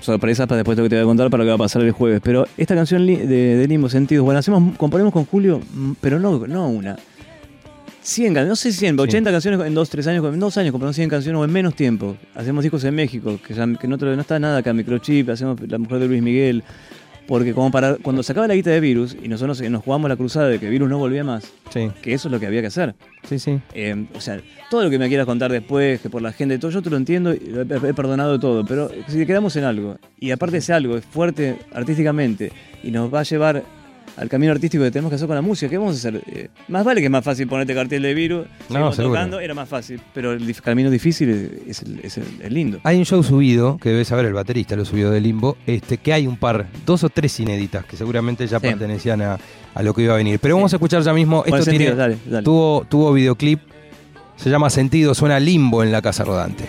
[0.00, 1.66] sorpresas para después de lo que te voy a contar para lo que va a
[1.66, 2.20] pasar el jueves.
[2.22, 5.60] Pero esta canción de, de Limbo Sentidos, bueno, hacemos, componemos con Julio,
[6.00, 6.96] pero no, no una.
[8.02, 10.96] 100 canciones, no sé 100, 80 canciones en 2, 3 años, en 2 años componemos
[10.96, 12.16] 100 canciones o en menos tiempo.
[12.34, 15.58] Hacemos discos en México, que, ya, que no, te- no está nada acá, Microchip, hacemos
[15.68, 16.64] La Mujer de Luis Miguel.
[17.26, 20.16] Porque como para cuando se acaba la guita de Virus y nosotros nos jugamos la
[20.16, 22.66] cruzada de que Virus no volvía más, Sí, que eso es lo que había que
[22.66, 22.96] hacer.
[23.28, 23.60] sí, sí.
[23.72, 26.72] Eh, o sea, todo lo que me quieras contar después, que por la gente, todo,
[26.72, 30.32] yo te lo entiendo y he, he perdonado todo, pero si quedamos en algo, y
[30.32, 32.50] aparte ese algo es fuerte artísticamente
[32.82, 33.62] y nos va a llevar
[34.20, 36.22] al camino artístico que tenemos que hacer con la música, ¿qué vamos a hacer?
[36.26, 38.92] Eh, más vale que es más fácil ponerte cartel de virus, seguro.
[39.14, 41.30] tocando, era más fácil, pero el dif- camino difícil
[41.66, 42.80] es, el- es el- es lindo.
[42.84, 46.12] Hay un show subido, que debes saber, el baterista lo subió de Limbo, este, que
[46.12, 48.66] hay un par, dos o tres inéditas, que seguramente ya Sí.
[48.66, 49.38] pertenecían a,
[49.74, 50.38] a lo que iba a venir.
[50.38, 50.58] Pero Sí.
[50.58, 51.42] vamos a escuchar ya mismo.
[51.44, 52.44] Esto tiene, sentido, dale, dale.
[52.44, 53.60] Tuvo, tuvo videoclip,
[54.36, 56.64] se llama Sentido, suena Limbo en la Casa Rodante.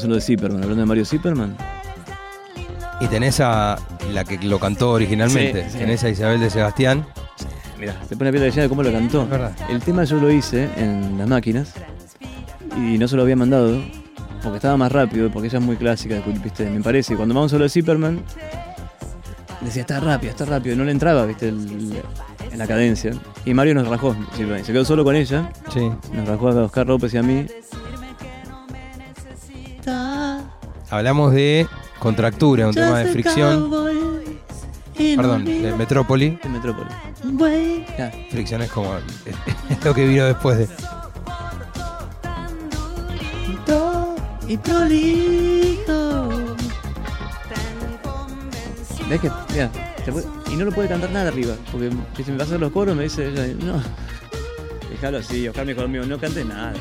[0.00, 1.56] Grabamos en lo de Zipperman, hablando de Mario Zipperman.
[3.00, 3.78] Y tenés a
[4.12, 5.64] la que lo cantó originalmente.
[5.64, 5.78] Sí, sí.
[5.78, 7.04] Tenés a Isabel de Sebastián.
[7.78, 9.26] Mira, te pone la piel de gallina de cómo lo cantó.
[9.68, 11.74] El tema yo lo hice en las máquinas
[12.76, 13.78] y no se lo había mandado
[14.42, 17.14] porque estaba más rápido, porque ella es muy clásica, viste, me parece.
[17.16, 18.22] Cuando vamos a lo de Zipperman,
[19.60, 22.02] decía, está rápido, está rápido, y no le entraba, viste, el-
[22.50, 23.12] en la cadencia.
[23.44, 25.90] Y Mario nos rajó, Zipperman, se quedó solo con ella, Sí.
[26.14, 27.46] nos rajó a Oscar López y a mí.
[30.90, 31.68] Hablamos de
[31.98, 33.70] contractura, un tema de fricción.
[34.96, 36.38] Perdón, de Metrópoli.
[36.42, 36.92] En Metrópolis.
[37.96, 38.12] Ya.
[38.30, 40.68] Fricción es como es lo que vino después de.
[44.48, 46.28] y prolijo.
[49.08, 49.30] ¿Ves que?
[49.52, 49.70] Mira,
[50.50, 51.90] y no lo puede cantar nada arriba, porque
[52.24, 53.80] si me va a hacer los coros me dice ella, no,
[54.90, 56.74] déjalo así, Oscar me dijo conmigo, no cantes nada.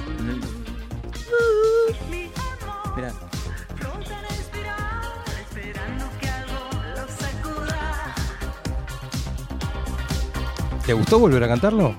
[10.90, 11.94] ¿Te gustó volver a cantarlo?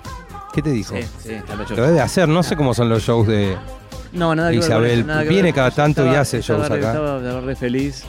[0.52, 0.96] ¿Qué te dijo?
[0.96, 1.36] sí, sí,
[1.76, 3.56] Lo debe hacer, no sé cómo son los shows de.
[4.12, 5.54] No, nada que ver con Isabel, que viene ver.
[5.54, 6.88] cada tanto y hace shows re- acá.
[6.88, 8.02] Estaba, re feliz.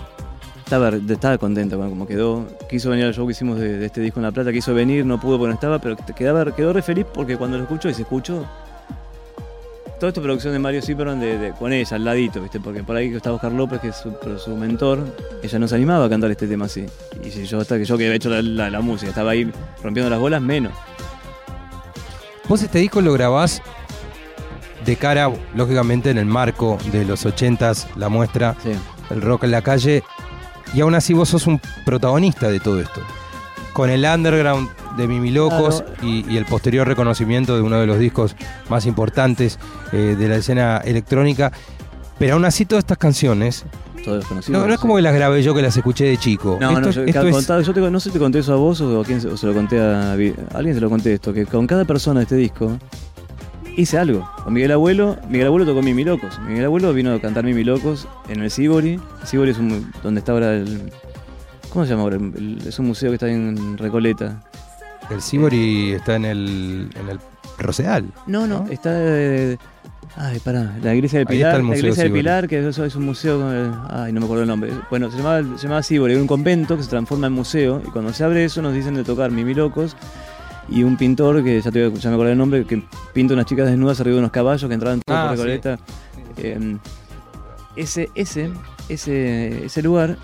[0.63, 2.47] Estaba, estaba contenta con cómo quedó.
[2.67, 4.51] Quiso venir al show que hicimos de, de este disco en La Plata.
[4.51, 7.63] Quiso venir, no pudo porque no estaba, pero quedaba, quedó re feliz porque cuando lo
[7.65, 8.43] escuchó y se escuchó.
[10.01, 12.59] Toda esta producción de Mario Zipperman de, de- con ella al ladito, ¿viste?
[12.59, 14.03] Porque por ahí estaba Oscar López, que es
[14.43, 15.05] su, mentor.
[15.43, 16.87] Ella no se animaba a cantar este tema así.
[17.23, 19.51] Y si yo, hasta que yo que había hecho la, la- la música, estaba ahí
[19.83, 20.73] rompiendo las bolas, menos.
[22.47, 23.61] Vos este disco lo grabás
[24.83, 28.71] de cara, lógicamente, en el marco de los 80s, la muestra, Sí.
[29.11, 30.01] el rock en la calle,
[30.73, 33.01] y aún así vos sos un protagonista de todo esto.
[33.73, 34.67] Con el underground
[34.97, 36.07] de Mimi Locos Claro.
[36.07, 38.35] y, y el posterior reconocimiento de uno de los discos
[38.69, 39.59] más importantes
[39.91, 41.51] eh, de la escena electrónica.
[42.19, 43.65] Pero aún así todas estas canciones,
[44.49, 46.57] no, no es como que las grabé yo que las escuché de chico.
[46.59, 48.39] No, esto no, yo, esto ca- es- contado- yo te- no sé si te conté
[48.39, 50.89] eso a vos o, a quién se, o se lo conté a, alguien se lo
[50.89, 52.77] conté esto, que con cada persona de este disco
[53.77, 54.29] hice algo.
[54.43, 56.39] Con Miguel Abuelo, Miguel Abuelo tocó Mimi Locos.
[56.47, 58.99] Miguel Abuelo vino a cantar Mimi Locos en el Sibori.
[59.23, 60.91] Sibori es un, donde está ahora el...
[61.69, 62.17] ¿Cómo se llama ahora?
[62.17, 64.41] El- es un museo que está en Recoleta.
[65.11, 67.19] El Sibori está en el, en el
[67.59, 68.05] Rosedal.
[68.27, 68.71] No, no, ¿No?
[68.71, 68.89] está...
[68.93, 69.57] eh,
[70.15, 71.63] ay, pará, la iglesia del Pilar.
[71.63, 72.11] la iglesia del.
[72.13, 73.39] Pilar, que eso es un museo...
[73.39, 74.71] con el- ay, no me acuerdo el nombre.
[74.89, 77.81] Bueno, se llamaba, se llamaba Sibori, era un convento que se transforma en museo.
[77.85, 79.95] Y cuando se abre eso nos dicen de tocar Mimi Locos.
[80.69, 82.81] Y un pintor, que ya, te, voy a- ya me acordé el nombre, que
[83.13, 85.43] pinta unas chicas desnudas arriba de unos caballos que entraban todos Ah, por sí.
[85.43, 85.79] Recoleta.
[86.37, 86.77] Eh,
[87.75, 88.51] ese, ese,
[88.89, 90.17] ese, ese lugar...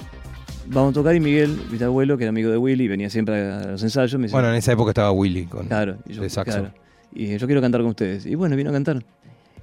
[0.70, 3.68] Vamos a tocar y Miguel, mi abuelo, que era amigo de Willy, venía siempre a
[3.72, 6.52] los ensayos, me Bueno, en esa época estaba Willy con Claro, y yo, de saxo.
[6.58, 6.74] claro.
[7.14, 8.26] Y yo quiero cantar con ustedes.
[8.26, 9.04] Y bueno, vino a cantar.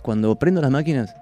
[0.02, 1.14] Cuando prendo las máquinas,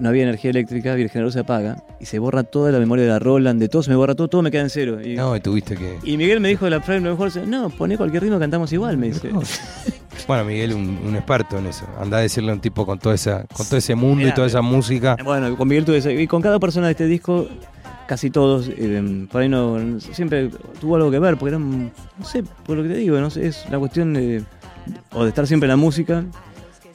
[0.00, 3.04] no había energía eléctrica, y el generador se apaga y se borra toda la memoria
[3.04, 4.98] de la Roland, de todo, se me borra todo, todo me queda en cero.
[5.04, 5.98] Y, No, y tuviste que.
[6.02, 8.96] y Miguel me dijo de la frame, lo mejor, no, poné cualquier ritmo, cantamos igual,
[8.96, 9.30] me dice.
[10.26, 11.84] Bueno, Miguel, un, un experto en eso.
[12.00, 14.46] Anda a decirle a un tipo con toda esa, con todo ese mundo y toda
[14.46, 15.16] esa música.
[15.22, 16.10] Bueno, con Miguel tuve eso.
[16.10, 17.48] Y con cada persona de este disco,
[18.06, 20.50] casi todos, eh, por ahí no, siempre
[20.80, 23.46] tuvo algo que ver, porque eran, no sé, por lo que te digo, no sé,
[23.46, 24.42] es la cuestión de,
[25.12, 26.24] o de estar siempre en la música,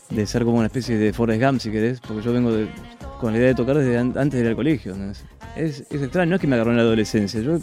[0.10, 2.68] de ser como una especie de Forrest Gump, si querés, porque yo vengo de-
[3.20, 4.96] con la idea de tocar desde an- antes de ir al colegio.
[4.96, 5.12] ¿no?
[5.12, 5.24] Es,
[5.56, 7.58] es, es extraño, no es que me agarró en la adolescencia, yo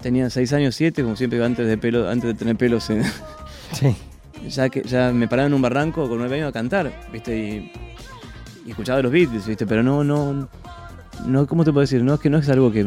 [0.00, 3.02] tenía 6 años, 7, como siempre antes de pelo, antes de tener pelos en,
[3.72, 3.96] Sí.
[4.48, 7.36] ya que ya me paraba en un barranco con nueve años a cantar, ¿viste?
[7.36, 7.72] Y,
[8.66, 9.66] y escuchaba los Beatles, ¿viste?
[9.66, 10.48] Pero no, no,
[11.24, 12.02] no, ¿cómo te puedo decir?
[12.02, 12.86] No es que no es algo que,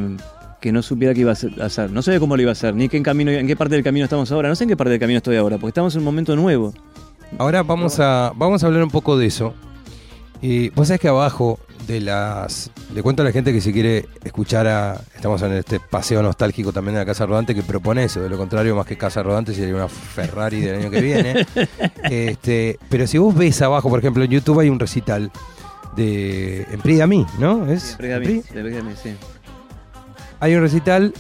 [0.60, 1.92] que no supiera que iba a hacer-.
[1.92, 3.84] No sé cómo lo iba a hacer, ni qué en camino, en qué parte del
[3.84, 4.50] camino estamos ahora.
[4.50, 6.74] No sé en qué parte del camino estoy ahora, porque estamos en un momento nuevo.
[7.38, 9.54] Ahora vamos a, vamos a hablar un poco de eso.
[10.42, 12.72] Y vos sabés que abajo de las.
[12.94, 15.02] Le cuento a la gente que si quiere escuchar a.
[15.16, 18.22] Estamos en este paseo nostálgico también de la Casa Rodante que propone eso.
[18.22, 21.46] De lo contrario, más que Casa Rodante sería una Ferrari del año que viene.
[22.04, 25.32] este, pero si vos ves abajo, por ejemplo, en YouTube hay un recital
[26.00, 26.62] de.
[26.72, 27.72] En Pri Mí, ¿no?
[27.72, 27.98] ¿Es?
[28.00, 28.44] Dígame, Pri?
[28.64, 29.14] dígame, sí.
[30.40, 31.14] Hay un recital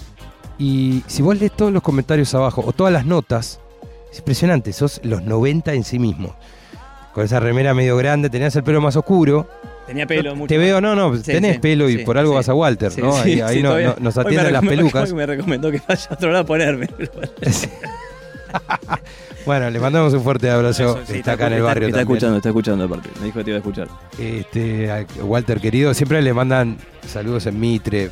[0.58, 3.60] y si vos lees todos los comentarios abajo o todas las notas,
[4.12, 6.36] es impresionante, sos los 90 en sí mismo.
[7.14, 9.48] Con esa remera medio grande, tenías el pelo más oscuro.
[9.88, 10.58] Tenía pelo, Te mucho.
[10.58, 12.36] veo, no, no, Sí, tenés sí, pelo y sí, por algo sí.
[12.38, 13.12] vas a Walter, Sí, ¿no?
[13.14, 15.10] sí, ahí ahí sí, no- todavía- no- nos atienden las pelucas.
[15.10, 16.88] hoy me recomendó que vaya a otro lado a ponerme.
[19.45, 21.00] Bueno, le mandamos un fuerte abrazo.
[21.06, 23.10] Sí, está acá en el barrio Está escuchando, está escuchando aparte.
[23.20, 23.88] Me dijo que te iba a escuchar.
[24.18, 26.78] Este, a Walter querido, siempre le mandan
[27.08, 28.12] saludos en Mitre, eh,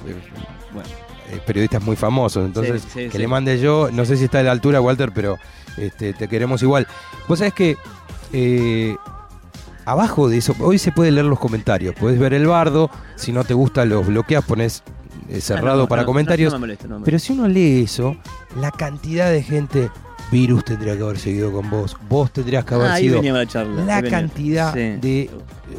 [0.74, 0.90] Bueno.
[1.32, 2.46] eh, periodistas muy famosos.
[2.46, 5.12] Entonces, Sí, sí, que le mande yo, no sé si está a la altura, Walter,
[5.14, 5.38] pero
[5.78, 6.88] este, te queremos igual.
[7.28, 7.78] Vos sabés que
[8.34, 8.96] eh,
[9.86, 13.44] abajo de eso, hoy se puede leer los comentarios, puedes ver el bardo, si no
[13.44, 14.82] te gusta los bloqueas, pones
[15.40, 16.54] cerrado Ah, no, para no, comentarios.
[16.54, 18.16] No, molesta, Pero si uno lee eso,
[18.60, 19.90] la cantidad de gente,
[20.32, 24.02] Virus tendría que haber seguido con vos, vos tendrías que haber Ah, sido la charla.
[24.10, 24.80] cantidad Sí.
[24.80, 25.30] de eh,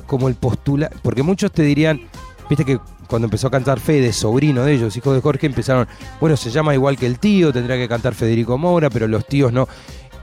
[0.07, 2.01] como el postula, porque muchos te dirían,
[2.49, 2.79] viste que
[3.09, 5.87] cuando empezó a cantar Fede, sobrino de ellos, hijo de Jorge, empezaron,
[6.21, 9.53] bueno, se llama igual que el tío, tendría que cantar Federico Moura, pero los tíos
[9.53, 9.67] no.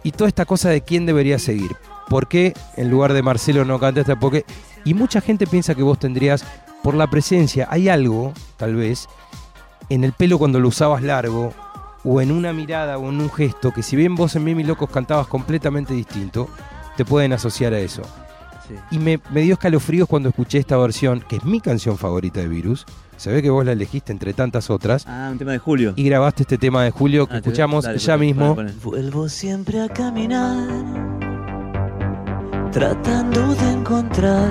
[0.03, 1.71] Y toda esta cosa de quién debería seguir.
[2.09, 4.15] ¿Por qué en lugar de Marcelo no cantaste?
[4.15, 4.45] Porque
[4.83, 6.45] y mucha gente piensa que vos tendrías
[6.83, 9.07] por la presencia, hay algo, tal vez,
[9.89, 11.53] en el pelo cuando lo usabas largo,
[12.05, 14.89] o en una mirada o en un gesto, que si bien vos en Mimi Locos
[14.89, 16.47] cantabas completamente distinto,
[16.95, 18.03] te pueden asociar a eso.
[18.67, 18.75] Sí.
[18.91, 22.47] Y me, me dio escalofríos cuando escuché esta versión, que es mi canción favorita de
[22.47, 22.85] Virus.
[23.17, 25.05] Se ve que vos la elegiste entre tantas otras.
[25.07, 25.93] Ah, un tema de Julio.
[25.95, 28.55] Y grabaste este tema de Julio que Ah, escuchamos dale, ya mismo.
[28.83, 30.67] Vuelvo siempre a caminar,
[32.71, 34.49] tratando de encontrar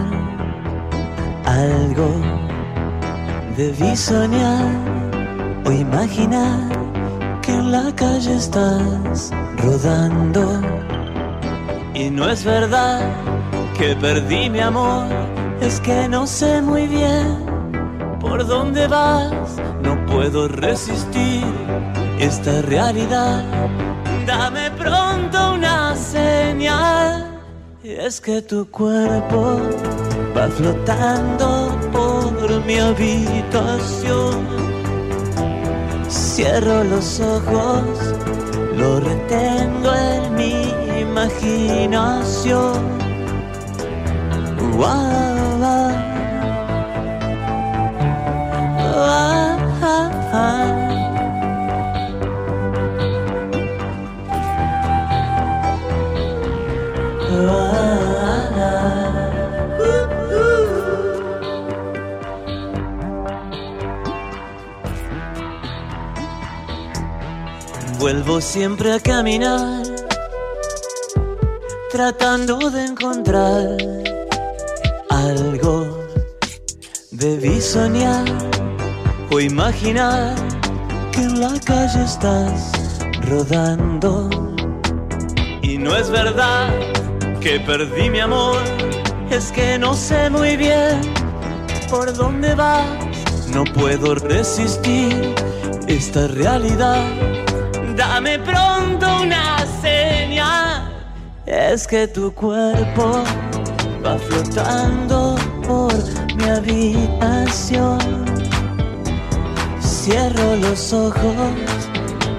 [1.44, 2.20] algo.
[3.56, 4.66] Debí soñar
[5.66, 6.83] o imaginar
[7.74, 10.44] la calle estás rodando.
[11.92, 13.00] Y no es verdad
[13.76, 15.06] que perdí mi amor,
[15.60, 17.26] es que no sé muy bien
[18.20, 19.48] por dónde vas,
[19.82, 21.44] no puedo resistir
[22.18, 23.42] esta realidad.
[24.26, 27.40] Dame pronto una señal.
[27.82, 29.60] Y es que tu cuerpo
[30.36, 31.48] va flotando
[31.92, 34.73] por mi habitación.
[36.34, 37.84] Cierro los ojos,
[38.76, 40.64] lo retengo en mi
[41.00, 42.94] imaginación.
[68.04, 69.82] Vuelvo siempre a caminar,
[71.90, 73.78] tratando de encontrar
[75.08, 76.04] algo.
[77.12, 78.26] Debí soñar
[79.32, 80.34] o imaginar
[81.12, 82.72] que en la calle estás
[83.22, 84.28] rodando.
[85.62, 86.68] Y no es verdad
[87.40, 88.58] que perdí mi amor,
[89.30, 91.00] es que no sé muy bien
[91.88, 92.84] por dónde vas.
[93.54, 95.34] No puedo resistir
[95.88, 97.43] esta realidad.
[98.14, 100.88] Dame pronto una señal.
[101.46, 103.24] Es que tu cuerpo
[104.06, 105.34] va flotando
[105.66, 105.92] por
[106.36, 107.98] mi habitación.
[109.80, 111.50] Cierro los ojos,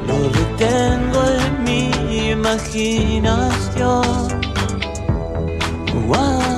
[0.08, 1.92] lo retengo en mi
[2.30, 4.06] imaginación.
[6.08, 6.55] Guau,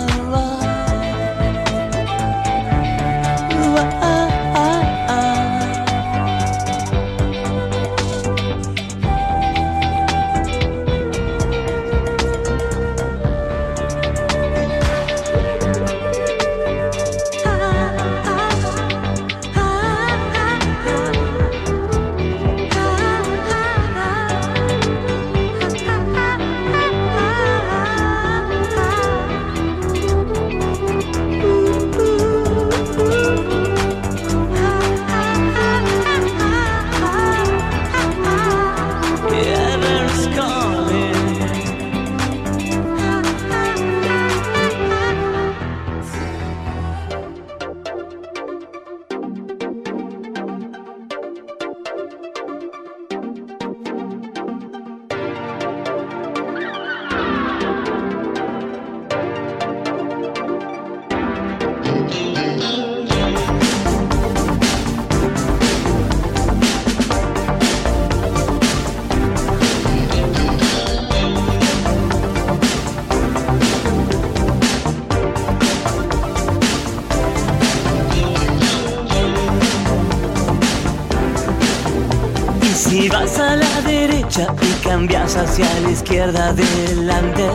[86.36, 87.50] adelante,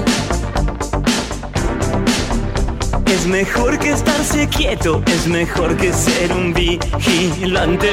[3.07, 7.91] es mejor que estarse quieto, es mejor que ser un vigilante.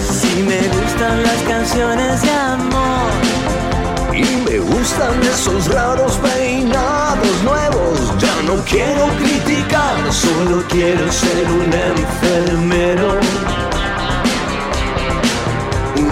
[0.00, 3.12] Si me gustan las canciones de amor,
[4.12, 8.00] Y me gustan esos raros peinados nuevos.
[8.18, 13.18] Ya no quiero criticar, solo quiero ser un enfermero.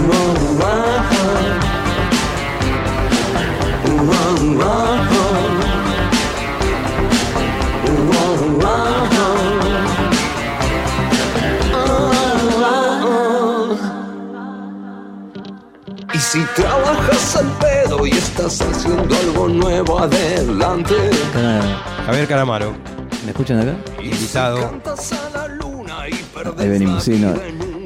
[0.07, 0.87] Wow, wow.
[1.17, 1.56] Wow,
[16.13, 20.95] y si trabajas al pedo y estás haciendo algo nuevo, adelante.
[21.35, 22.73] Ah, Javier Caramaro.
[23.25, 23.75] ¿Me escuchan acá?
[24.01, 24.79] Invitado.
[26.57, 27.33] Ahí venimos, sí, no.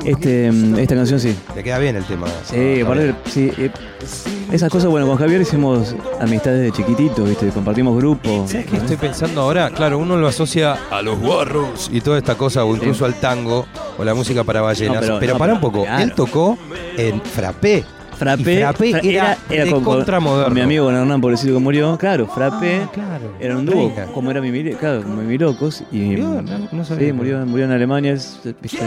[0.06, 0.48] Este,
[0.82, 1.36] esta canción sí.
[1.56, 2.28] Te queda bien el tema.
[2.46, 3.72] Sí, aparte, sí, eh,
[4.06, 7.48] sí esas cosas, bueno, con Javier hicimos amistades de chiquitito, ¿viste?
[7.50, 8.52] Compartimos grupos.
[8.52, 9.70] ¿Sabes qué estoy pensando ahora?
[9.70, 13.66] Claro, uno lo asocia a los guarros y toda esta cosa, o incluso al tango
[13.98, 14.96] o la música para ballenas.
[14.96, 16.04] No, pero pero- no, para un poco, claro.
[16.04, 16.58] él tocó
[16.98, 17.84] en Frappé.
[18.18, 21.98] Frappé, Frappé Fra- era, de con- mi amigo Hernán, pobrecito que murió.
[21.98, 23.34] Claro, Frappé Ah, claro.
[23.40, 25.84] era un dúo, como era mi claro, como mi locos.
[25.92, 27.08] Y, Murió, no- no sabía.
[27.08, 28.14] sí, murió, murió en Alemania.
[28.14, 28.78] es- viste,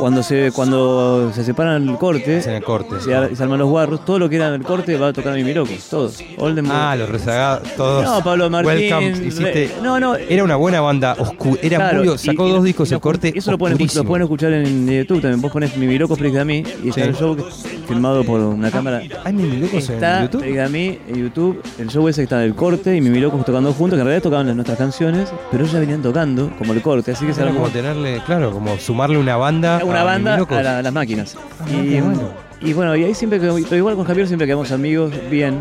[0.00, 3.00] Cuando se, cuando se separan el corte, Hacen el corte.
[3.00, 5.34] se, ar- se arman los guarros, todo lo que era el corte va a tocar
[5.34, 6.18] mi Locos, todos.
[6.38, 6.74] Oldenburg.
[6.76, 8.04] Ah, los rezagados, todos.
[8.04, 8.70] No, Pablo Martín.
[8.74, 10.14] Welcome, Re- hiciste- no, no.
[10.16, 11.60] Era una buena banda oscura.
[11.62, 13.32] Era Claro, muy, y- sacó y- dos y discos lo- el corte.
[13.36, 13.84] Eso lo pueden, lo
[14.24, 15.40] escuchar en YouTube también.
[15.42, 17.08] Vos pones Mi Loco Explica a mí y está Sí.
[17.08, 17.44] el show que-
[17.86, 19.02] filmado por una cámara.
[19.24, 20.40] Hay mil locos Está en YouTube.
[20.42, 21.62] Explica a mí en YouTube.
[21.78, 24.22] El show ese que está el corte y Mimi Locos tocando juntos, que en realidad
[24.22, 27.40] tocaban las- nuestras canciones, pero ellos ya venían tocando como el corte, así que se
[27.40, 29.80] Era armó como tenerle, claro, como sumarle una banda.
[29.90, 31.36] Una a banda a, la- a las máquinas.
[31.60, 32.20] Ah, y, bueno.
[32.60, 35.60] y bueno, y ahí siempre quedó, pero igual con Javier siempre quedamos amigos, bien,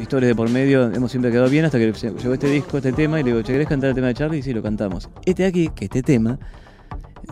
[0.00, 3.20] historias de por medio, hemos siempre quedado bien hasta que llegó este disco, este tema,
[3.20, 4.38] y le digo, che, ¿querés cantar el tema de Charlie?
[4.38, 5.08] Y sí, lo cantamos.
[5.24, 6.38] Este de aquí, que este tema,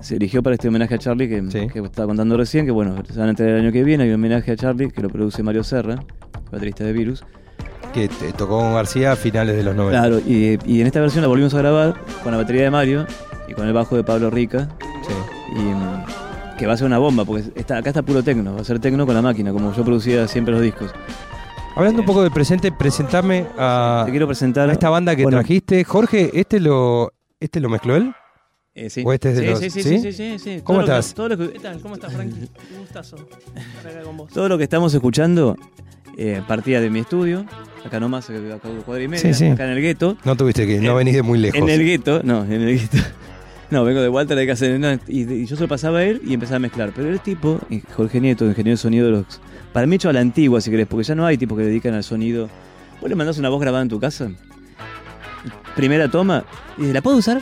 [0.02, 1.66] se eligió para este homenaje a Charlie que, Sí.
[1.72, 4.10] que estaba contando recién, que bueno, se van a entregar el año que viene, hay
[4.10, 5.96] un homenaje a Charlie que lo produce Mario Serra,
[6.52, 7.24] baterista de Virus.
[7.92, 9.98] Que te- tocó con García a finales de los 90.
[9.98, 13.06] Claro, y, y en esta versión la volvimos a grabar con la batería de Mario
[13.48, 14.68] y con el bajo de Pablo Rica,
[15.06, 15.14] Sí.
[15.56, 16.04] y mm,
[16.58, 18.78] que va a ser una bomba, porque está, acá está puro tecno, va a ser
[18.80, 20.90] tecno con la máquina, como yo producía siempre los discos.
[21.76, 25.38] Hablando un poco del presente, presentame a, Te quiero presentar a esta banda que bueno,
[25.38, 25.84] trajiste.
[25.84, 28.12] Jorge, ¿este lo, ¿este lo mezcló él?
[28.74, 29.02] eh, sí.
[29.06, 29.98] ¿O este es de sí, los- sí, sí, sí?
[30.00, 30.60] sí, sí, sí.
[30.64, 31.14] ¿Cómo Todo lo que- estás?
[31.14, 31.80] todo, lo que, ¿Qué tal?
[31.80, 32.40] ¿Cómo estás, Frankie?
[32.74, 33.16] Un gustazo
[33.76, 34.32] estar acá con vos.
[34.32, 35.56] todo lo que estamos escuchando
[36.16, 37.44] eh, partía de mi estudio,
[37.84, 39.46] acá nomás, acá cuadra y media, Sí, sí.
[39.46, 40.16] acá en el gueto.
[40.24, 41.60] No tuviste que, no Eh, venís de muy lejos.
[41.60, 42.98] En el gueto, no, en el gueto.
[43.70, 44.66] No, vengo de Walter de casa.
[44.66, 46.92] no, y, y yo se lo pasaba a él y empezaba a mezclar.
[46.94, 49.40] Pero el tipo, y Jorge Nieto, ingeniero de sonido de los.
[49.72, 51.94] Para mí, hecho a la antigua, si querés, porque ya no hay tipos que dedican
[51.94, 52.48] al sonido.
[53.00, 54.30] Vos le mandás una voz grabada en tu casa,
[55.76, 56.44] primera toma,
[56.76, 57.40] y ¿la puedo usar?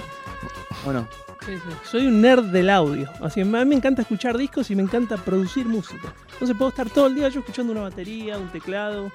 [0.85, 1.09] ¿O no?
[1.47, 1.77] Sí, sí.
[1.85, 3.09] Soy un nerd del audio.
[3.23, 6.13] Así, a mí me encanta escuchar discos y me encanta producir música.
[6.33, 9.13] Entonces puedo estar todo el día yo escuchando una batería, un teclado.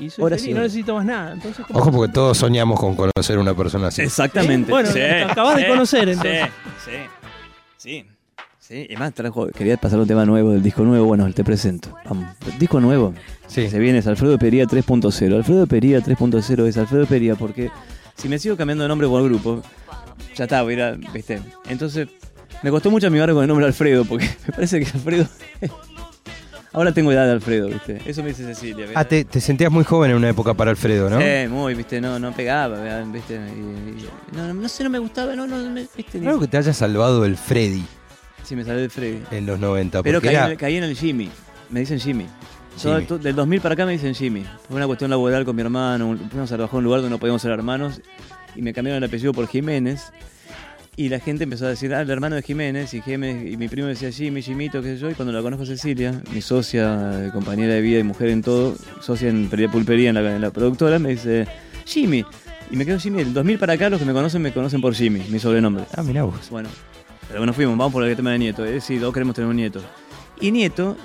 [0.00, 1.32] Y soy Horas feliz, y no necesito más nada.
[1.32, 4.02] Entonces, Ojo, porque todos soñamos con conocer a una persona así.
[4.02, 4.70] Exactamente.
[4.70, 6.42] Bueno, te acabas de conocer, entonces.
[6.84, 6.98] Sí, sí,
[7.78, 8.06] sí.
[8.58, 11.94] Sí, y más trajo, quería pasar un tema nuevo del disco nuevo, bueno, te presento.
[12.06, 12.24] Vamos,
[12.58, 13.12] disco nuevo.
[13.46, 13.68] Sí.
[13.68, 15.36] Se viene es Alfredo Pería 3.0.
[15.36, 17.70] Alfredo Pería 3.0 es Alfredo Pería porque
[18.16, 19.60] si me sigo cambiando de nombre por el grupo,
[20.34, 21.42] ya está, voy a ir a- ¿viste?
[21.68, 22.08] Entonces,
[22.62, 25.26] me costó mucho amigarme con el nombre Alfredo porque me parece que Alfredo.
[26.74, 28.02] Ahora tengo edad de Alfredo, ¿viste?
[28.04, 28.86] Eso me dice Cecilia.
[28.96, 31.20] Ah, te, te sentías muy joven en una época para Alfredo, ¿no?
[31.20, 32.00] Sí, muy, ¿viste?
[32.00, 33.34] No, no pegaba, ¿viste?
[33.34, 36.18] Y- y- no, no, no sé, no me gustaba, no, no, me- ¿viste?
[36.18, 37.84] Claro que te haya salvado el Freddy
[38.42, 39.22] Sí, me salió de Freddy.
[39.30, 40.02] en los 90.
[40.02, 41.30] Pero caí, era- en el, caí en el Jimmy.
[41.70, 42.26] Me dicen Jimmy.
[43.22, 44.44] Del 2000 para acá me dicen Jimmy.
[44.66, 46.18] Fue una cuestión laboral con mi hermano.
[46.28, 48.00] Fuimos a trabajar en un lugar donde no podíamos ser hermanos.
[48.56, 50.12] Y me cambiaron el apellido por Jiménez.
[50.96, 52.94] Y la gente empezó a decir, ah, el hermano de Jiménez.
[52.94, 55.10] Y, Jiménez, y mi primo decía Jimmy, Jimito, qué sé yo.
[55.10, 58.42] Y cuando la conozco a Cecilia, mi socia, eh, compañera de vida y mujer en
[58.42, 61.46] todo, socia en Pería Pulpería, en la, en la productora, me dice,
[61.84, 62.24] Jimmy.
[62.70, 63.18] Y me quedo Jimmy.
[63.18, 65.84] Del 2000 para acá, los que me conocen, me conocen por Jimmy, mi sobrenombre.
[65.96, 66.48] Ah, mirá vos.
[66.50, 66.68] Bueno,
[67.26, 68.64] pero bueno, fuimos, vamos por el tema de Nieto.
[68.64, 69.80] Es decir, todos queremos tener un nieto.
[70.40, 70.96] Y Nieto,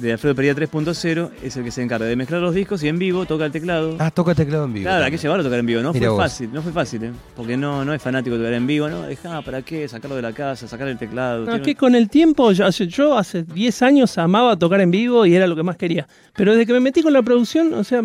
[0.00, 2.98] de Alfredo Pería 3.0, es el que se encarga de mezclar los discos y en
[2.98, 3.96] vivo toca el teclado.
[3.98, 4.84] Ah, toca teclado en vivo.
[4.84, 5.82] Claro, hay que llevarlo a tocar en vivo.
[5.82, 6.22] No Mirá fue vos.
[6.22, 7.12] fácil, no fue fácil, ¿eh?
[7.36, 9.02] Porque no, no es fanático de tocar en vivo, ¿no?
[9.02, 9.86] Dejá, ¿para qué?
[9.88, 11.44] Sacarlo de la casa, sacar el teclado.
[11.44, 14.90] No, es que con el tiempo, yo hace, yo hace 10 años amaba tocar en
[14.90, 16.06] vivo y era lo que más quería.
[16.34, 18.02] Pero desde que me metí con la producción, o sea,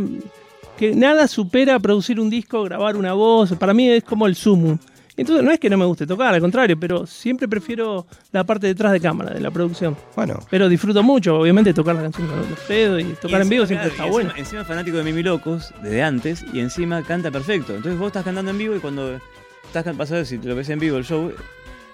[0.77, 3.53] que nada supera producir un disco, grabar una voz.
[3.53, 4.77] Para mí es como el sumo.
[5.17, 8.67] Entonces no es que no me guste tocar, al contrario, pero siempre prefiero la parte
[8.67, 9.97] detrás de cámara, de la producción.
[10.15, 13.65] Bueno, Pero disfruto mucho, obviamente, tocar la canción con Alfredo y Y tocar en vivo
[13.65, 14.29] siempre claro, está y bueno.
[14.29, 17.75] Encima, encima es fanático de Mimi Locos, desde antes, y encima canta perfecto.
[17.75, 19.19] Entonces vos estás cantando en vivo y cuando
[19.65, 21.31] estás ver si te lo ves en vivo el show,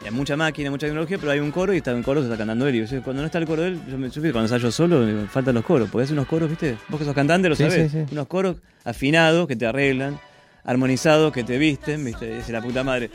[0.03, 2.37] hay mucha máquina, mucha tecnología, pero hay un coro y está en coro se está
[2.37, 2.75] cantando él.
[2.75, 5.05] Y yo, cuando no está el coro de él, yo me yo, cuando ensayo solo,
[5.29, 6.75] faltan los coros, porque hace unos coros, ¿viste?
[6.89, 7.89] Vos que sos cantante lo Sí, sabés.
[7.91, 8.11] sí, sí.
[8.11, 10.19] Unos coros afinados que te arreglan,
[10.63, 12.37] armonizados que te visten, ¿viste?
[12.39, 13.09] Es la puta madre.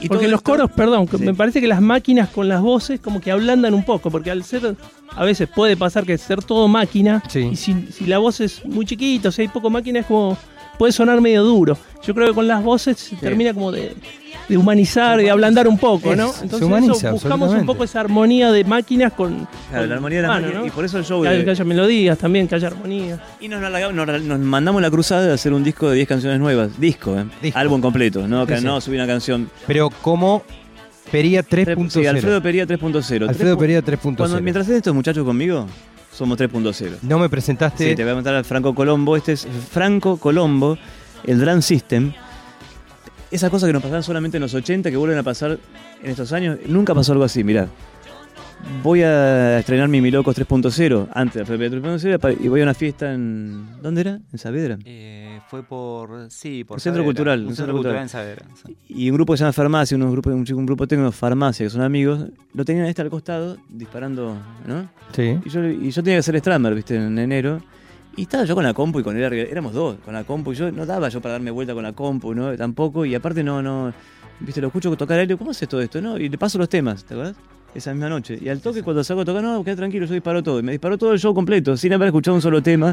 [0.00, 1.18] Y Porque los esto- coros, perdón, Sí.
[1.18, 4.44] me parece que las máquinas con las voces como que ablandan un poco, porque al
[4.44, 4.76] ser,
[5.14, 7.40] a veces puede pasar que ser todo máquina, Sí.
[7.52, 10.38] y si, si la voz es muy chiquita, o sea, hay poco máquina, es como
[10.80, 11.76] puede sonar medio duro.
[12.02, 13.94] Yo creo que con las voces se termina como de,
[14.48, 16.32] de humanizar, de ablandar un poco, ¿no?
[16.42, 20.16] Entonces humaniza, eso, buscamos un poco esa armonía de máquinas con, Claro, con la armonía
[20.18, 20.66] de las humano, máquinas, ¿no?
[20.66, 23.20] y por eso el show que, de- que haya melodías también, que haya armonía.
[23.42, 26.40] Y nos, nos- nos- nos mandamos la cruzada de hacer un disco de 10 canciones
[26.40, 26.80] nuevas.
[26.80, 27.26] Disco, ¿eh?
[27.42, 27.58] Disco.
[27.58, 28.64] Álbum completo, no, que sí.
[28.64, 29.50] no subir una canción.
[29.66, 30.42] Pero como
[31.12, 31.90] Pería 3.0.
[31.90, 33.28] Sí, Alfredo Pería 3.0.
[33.28, 34.40] Alfredo Pería Cuando, 3.0.
[34.40, 35.66] mientras estén estos muchachos conmigo,
[36.20, 36.98] somos 3.0.
[37.00, 37.88] No me presentaste.
[37.88, 39.16] Sí, te voy a contar a Franco Colombo.
[39.16, 40.76] Este es Franco Colombo,
[41.24, 42.12] el Drum System.
[43.30, 45.58] Esas cosas que nos pasaban solamente en los 80, que vuelven a pasar
[46.02, 47.68] en estos años, nunca pasó algo así, mirá.
[48.82, 52.74] Voy a estrenar mi Milocos 3.0, antes de Alfredo Pería 3.0, y voy a una
[52.74, 53.80] fiesta en...
[53.80, 54.20] ¿Dónde era?
[54.30, 54.78] ¿En Saavedra?
[54.84, 56.30] Eh, fue por.
[56.30, 56.76] Sí, por.
[56.76, 58.34] Un centro cultural, Un un centro centro cultural cultural.
[58.88, 58.96] en.
[58.96, 61.16] Y un grupo que se llama Farmacia, unos grupos, un, chico- un grupo técnico de
[61.16, 64.36] Farmacia, que son amigos, lo tenían este al costado, disparando,
[64.66, 64.88] ¿no?
[65.12, 65.38] Sí.
[65.44, 67.60] Y yo, y yo tenía que hacer Strammer, viste, en enero.
[68.16, 70.52] Y estaba yo con la compu y con él, éramos dos, con la compu.
[70.52, 72.56] Y yo no daba yo para darme vuelta con la compu, ¿no?
[72.56, 73.04] Tampoco.
[73.04, 73.92] Y aparte no, no,
[74.40, 76.18] viste, lo escucho tocar a él y digo, ¿cómo haces todo esto, no?
[76.18, 77.36] Y le paso los temas, ¿te acuerdas?
[77.74, 78.36] Esa misma noche.
[78.40, 80.58] Y al toque, cuando salgo a tocar, no, quedé tranquilo, yo disparo todo.
[80.58, 82.92] Y me disparó todo el show completo, sin haber escuchado un solo tema.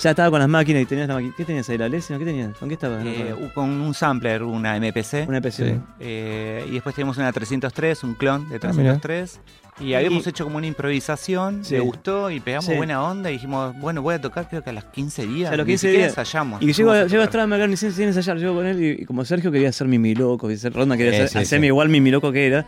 [0.00, 1.34] Ya estaba con las máquinas y tenías la máquina.
[1.36, 1.76] ¿Qué tenías ahí?
[1.76, 2.18] ¿La Leslie?
[2.18, 2.56] ¿Qué tenías?
[2.56, 3.04] ¿Con qué estabas?
[3.04, 5.26] Eh, con un sampler, una MPC.
[5.28, 5.74] Una PC.
[5.74, 5.80] Sí.
[6.00, 8.98] eh, y después tenemos una 303, un clon de Ah, mira.
[8.98, 9.40] 303.
[9.80, 11.74] y habíamos Y- hecho como una improvisación, Sí.
[11.74, 12.74] le gustó y pegamos Sí.
[12.74, 15.50] buena onda y dijimos, bueno, voy a tocar creo que a los 15 días.
[15.50, 16.18] a los ni 15 siquiera días.
[16.18, 16.62] ensayamos.
[16.62, 17.26] Y llego, a- a llego a.
[17.26, 19.98] Strammer, ni sin, sin ensayar, llego con él y, y como Sergio quería hacer mi
[19.98, 21.68] mi loco, ronda, quería sí, hacerme sí.
[21.68, 22.66] igual mi mi loco que era.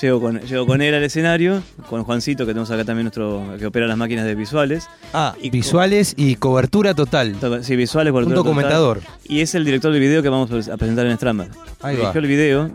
[0.00, 3.66] Llego con, llego con él al escenario, con Juancito, que tenemos acá también nuestro, que
[3.66, 4.88] opera las máquinas de visuales.
[5.12, 7.34] Ah, Y visuales y cobertura total.
[7.34, 8.50] To- Sí, visuales, Un cobertura total.
[8.54, 9.00] documentador.
[9.28, 11.48] Y es el director del video que vamos a presentar en Strammer.
[11.82, 12.00] Ahí va.
[12.12, 12.70] Dirigió el video,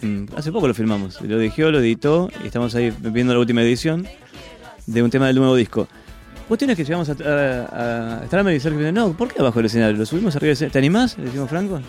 [0.00, 1.20] en- hace poco lo filmamos.
[1.22, 4.06] Lo dirigió, lo editó, y estamos ahí viendo la última edición
[4.86, 5.88] de un tema del nuevo disco.
[6.46, 9.96] Cuestiones que llegamos a, a, a Strammer y Sergio no, ¿por qué abajo del escenario?
[9.96, 10.72] ¿Lo subimos arriba del escenario?
[10.72, 11.18] ¿Te animás?
[11.18, 11.80] Le decimos Franco.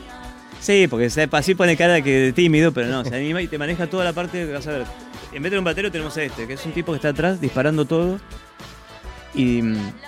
[0.65, 3.57] Sí, porque se- así pone cara que de tímido, pero no, se anima y te
[3.59, 4.85] maneja toda la parte que vas a ver.
[5.31, 7.39] En vez de un batero tenemos a este, que es un tipo que está atrás
[7.39, 8.19] disparando todo.
[9.35, 9.59] Y,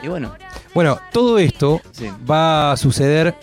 [0.01, 0.33] y bueno,
[0.73, 2.07] Bueno, todo esto sí.
[2.29, 3.35] va a suceder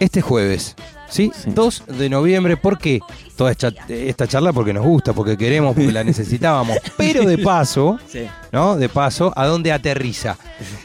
[0.00, 0.76] este jueves.
[1.10, 1.30] ¿Sí?
[1.34, 1.50] Sí.
[1.54, 2.56] 2 de noviembre.
[2.56, 3.00] ¿Por qué?
[3.36, 6.76] Toda esta, esta charla porque nos gusta, porque queremos, porque la necesitábamos.
[6.96, 8.26] Pero de paso, Sí.
[8.52, 8.76] ¿no?
[8.76, 10.36] De paso, ¿a dónde aterriza?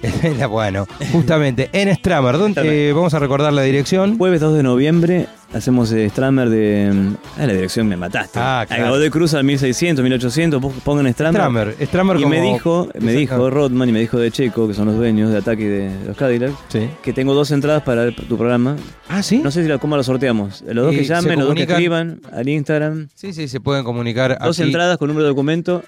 [0.49, 2.37] bueno, justamente en Stramer.
[2.37, 4.17] ¿dónde, eh, vamos a recordar la dirección.
[4.17, 6.91] Jueves 2 de noviembre hacemos eh, Strammer de.
[7.37, 8.39] Ah, la dirección me mataste.
[8.41, 8.89] Ah, claro.
[8.91, 11.41] Godoy Cruz al 1600, 1800, pon- pongan Strammer.
[11.41, 11.75] Stramer.
[11.87, 12.35] Stramer Y como...
[12.35, 15.37] me dijo, me dijo Rodman y me dijo de Checo, que son los dueños de
[15.37, 16.89] Ataque de los Cadillac, Sí.
[17.01, 18.75] que tengo dos entradas para tu programa.
[19.09, 19.39] Ah, ¿sí?
[19.39, 20.61] No sé si la, cómo lo sorteamos.
[20.67, 23.07] Los dos Y que llamen, los dos que escriban al Instagram.
[23.15, 24.67] Sí, sí, se pueden comunicar Dos aquí.
[24.67, 25.83] entradas con número de documento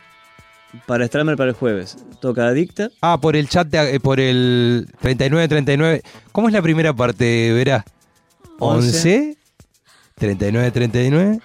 [0.86, 1.98] para Strammer para el jueves.
[2.22, 2.90] Toca Adicta.
[3.02, 6.04] Ah, por el chat, de- eh, por el 3939.
[6.32, 7.84] ¿Cómo es la primera parte, Verá?
[8.60, 9.38] 11,
[10.20, 11.40] 39, 39,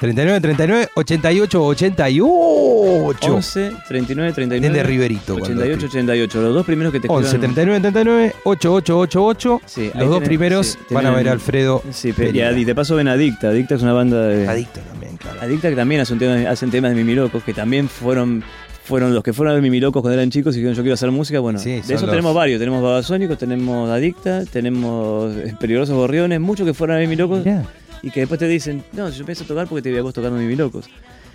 [0.00, 3.34] 39, 39, 88, 88.
[3.34, 4.68] 11, 39, 39.
[4.68, 5.38] Desde Riverito.
[5.38, 6.02] cuando 88, escribe.
[6.02, 6.42] 88.
[6.42, 9.60] Los dos primeros que te 11, escriban- 39, 39, 8888.
[9.66, 11.82] Sí, Los dos tenés- primeros sí, van a ver a Alfredo.
[11.92, 13.48] Sí, pero y, de paso ven Adicta.
[13.50, 14.48] Adicta es una banda de.
[14.48, 15.40] Adicto también, claro.
[15.40, 18.42] Adicta que también hacen temas, hacen temas de Mimilocos, que también fueron
[18.84, 21.10] fueron los que fueron a ver Mimilocos cuando eran chicos y dijeron yo quiero hacer
[21.10, 21.38] música.
[21.40, 22.58] Bueno, Sí, de eso los- tenemos varios.
[22.58, 27.62] Tenemos Babasónicos, tenemos Adicta, tenemos eh, Peligrosos Gorriones, muchos que fueron a ver Mimilocos Mirá.
[28.02, 30.38] Y que después te dicen, no, yo empecé a tocar porque te veía vos tocando
[30.38, 30.88] Mimilocos.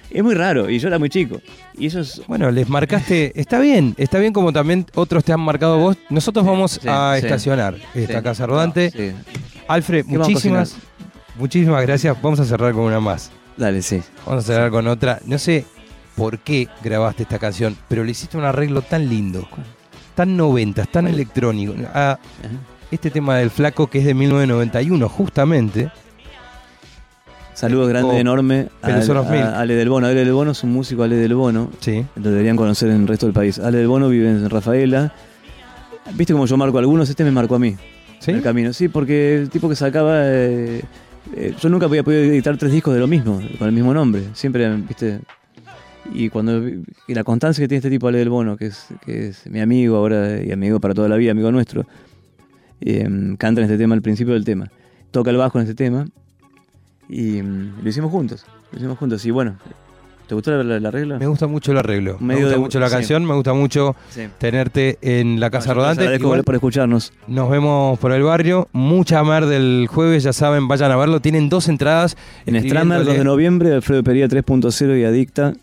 [0.10, 1.40] Es muy raro y yo era muy chico.
[1.78, 2.22] Y eso es...
[2.28, 5.98] Bueno, les marcaste, está bien, está bien como también otros te han marcado vos.
[6.10, 7.26] Nosotros vamos sí, a sí.
[7.26, 8.90] estacionar esta casa rodante.
[8.90, 9.12] Sí.
[9.68, 10.76] Alfred, ¿Qué vamos a muchísimas,
[11.38, 12.20] muchísimas gracias.
[12.22, 13.32] Vamos a cerrar con una más.
[13.56, 14.02] Dale, sí.
[14.26, 15.20] Vamos a cerrar con otra.
[15.26, 15.66] No sé
[16.16, 19.48] por qué grabaste esta canción, pero le hiciste un arreglo tan lindo,
[20.16, 21.76] tan noventas, tan electrónico.
[21.94, 22.20] A Ajá.
[22.90, 25.92] este tema del flaco que es de 1991, justamente.
[27.60, 30.08] Saludos grande, Oh, enorme a Ale del Bono.
[30.08, 31.70] Ale del Bono es un músico, Ale del Bono.
[31.82, 32.06] Sí.
[32.16, 33.60] Lo deberían conocer en el resto del país.
[33.60, 35.14] Ale del Bono vive en Rafaela.
[36.14, 37.10] ¿Viste cómo yo marco a algunos?
[37.10, 37.76] Este me marcó a mí.
[38.20, 38.32] ¿Sí?
[38.32, 38.72] El camino.
[38.72, 40.22] Sí, porque el tipo que sacaba.
[40.24, 40.82] eh,
[41.36, 44.24] eh, yo nunca había podido editar tres discos de lo mismo, con el mismo nombre.
[44.34, 45.20] Siempre, ¿viste?
[46.14, 49.28] Y cuando y la constancia que tiene este tipo, Ale del Bono, que es, que
[49.28, 51.86] es mi amigo ahora y amigo para toda la vida, amigo nuestro,
[52.80, 53.06] eh,
[53.38, 54.72] canta en este tema al principio del tema.
[55.12, 56.08] Toca el bajo en este tema.
[57.10, 58.46] Y mm, lo hicimos juntos.
[58.72, 59.26] Lo hicimos juntos.
[59.26, 59.56] Y bueno,
[60.28, 61.18] ¿te gustó la, la, la regla?
[61.18, 62.18] Me gusta mucho el arreglo.
[62.20, 62.94] Me Medio gusta de- mucho la sí.
[62.96, 64.28] canción, me gusta mucho Sí.
[64.38, 66.04] tenerte en la casa Yo les rodante.
[66.04, 67.12] agradezco Igual por escucharnos.
[67.28, 68.68] nos vemos por el barrio.
[68.74, 71.20] Mucha mar del jueves, ya saben, vayan a verlo.
[71.20, 72.16] Tienen dos entradas.
[72.46, 75.54] En Stramer, 2 de noviembre, Alfredo Pería 3.0 y Adicta.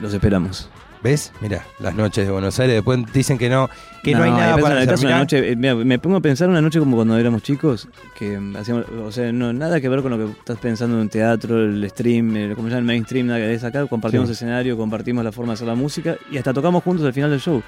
[0.00, 0.70] Los esperamos.
[1.02, 1.32] ¿Ves?
[1.40, 2.76] Mira, las noches de Buenos Aires.
[2.76, 3.70] Después dicen que no,
[4.02, 5.06] que no, hay nada para hacer.
[5.06, 7.88] una noche, eh, mira, me pongo a pensar una noche como cuando éramos chicos,
[8.18, 11.02] que mm, hacíamos, o sea, no, nada que ver con lo que estás pensando en
[11.02, 13.54] un teatro, el stream, el, como se llama el mainstream, nada que.
[13.54, 14.32] Es acá, compartimos Sí.
[14.32, 17.40] escenario, compartimos la forma de hacer la música y hasta tocamos juntos al final del
[17.40, 17.62] show.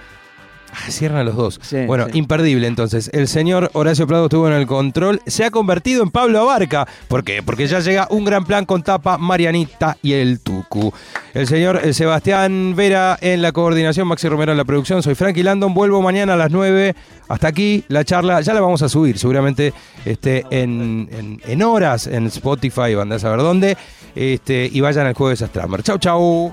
[0.73, 1.61] Ah, Cierran los dos.
[1.63, 2.19] Sí, bueno, sí.
[2.19, 3.11] imperdible entonces.
[3.13, 5.21] El señor Horacio Prado estuvo en el control.
[5.27, 6.89] Se ha convertido en Pablo Abarca.
[7.09, 7.43] ¿Por qué?
[7.43, 10.93] Porque ya llega un gran plan con Tapa, Marianita y el Tucu.
[11.35, 15.03] El señor eh, Sebastián Vera en la coordinación, Maxi Romero en la producción.
[15.03, 15.75] Soy Frankie Landon.
[15.75, 16.95] Vuelvo mañana a las 9.
[17.29, 18.41] Hasta aquí la charla.
[18.41, 19.75] Ya la vamos a subir seguramente
[20.07, 23.77] este, en, en- en horas en Spotify, van a saber dónde.
[24.15, 25.83] Este, y vayan al jueves a Strammer.
[25.83, 26.53] Chau, chau.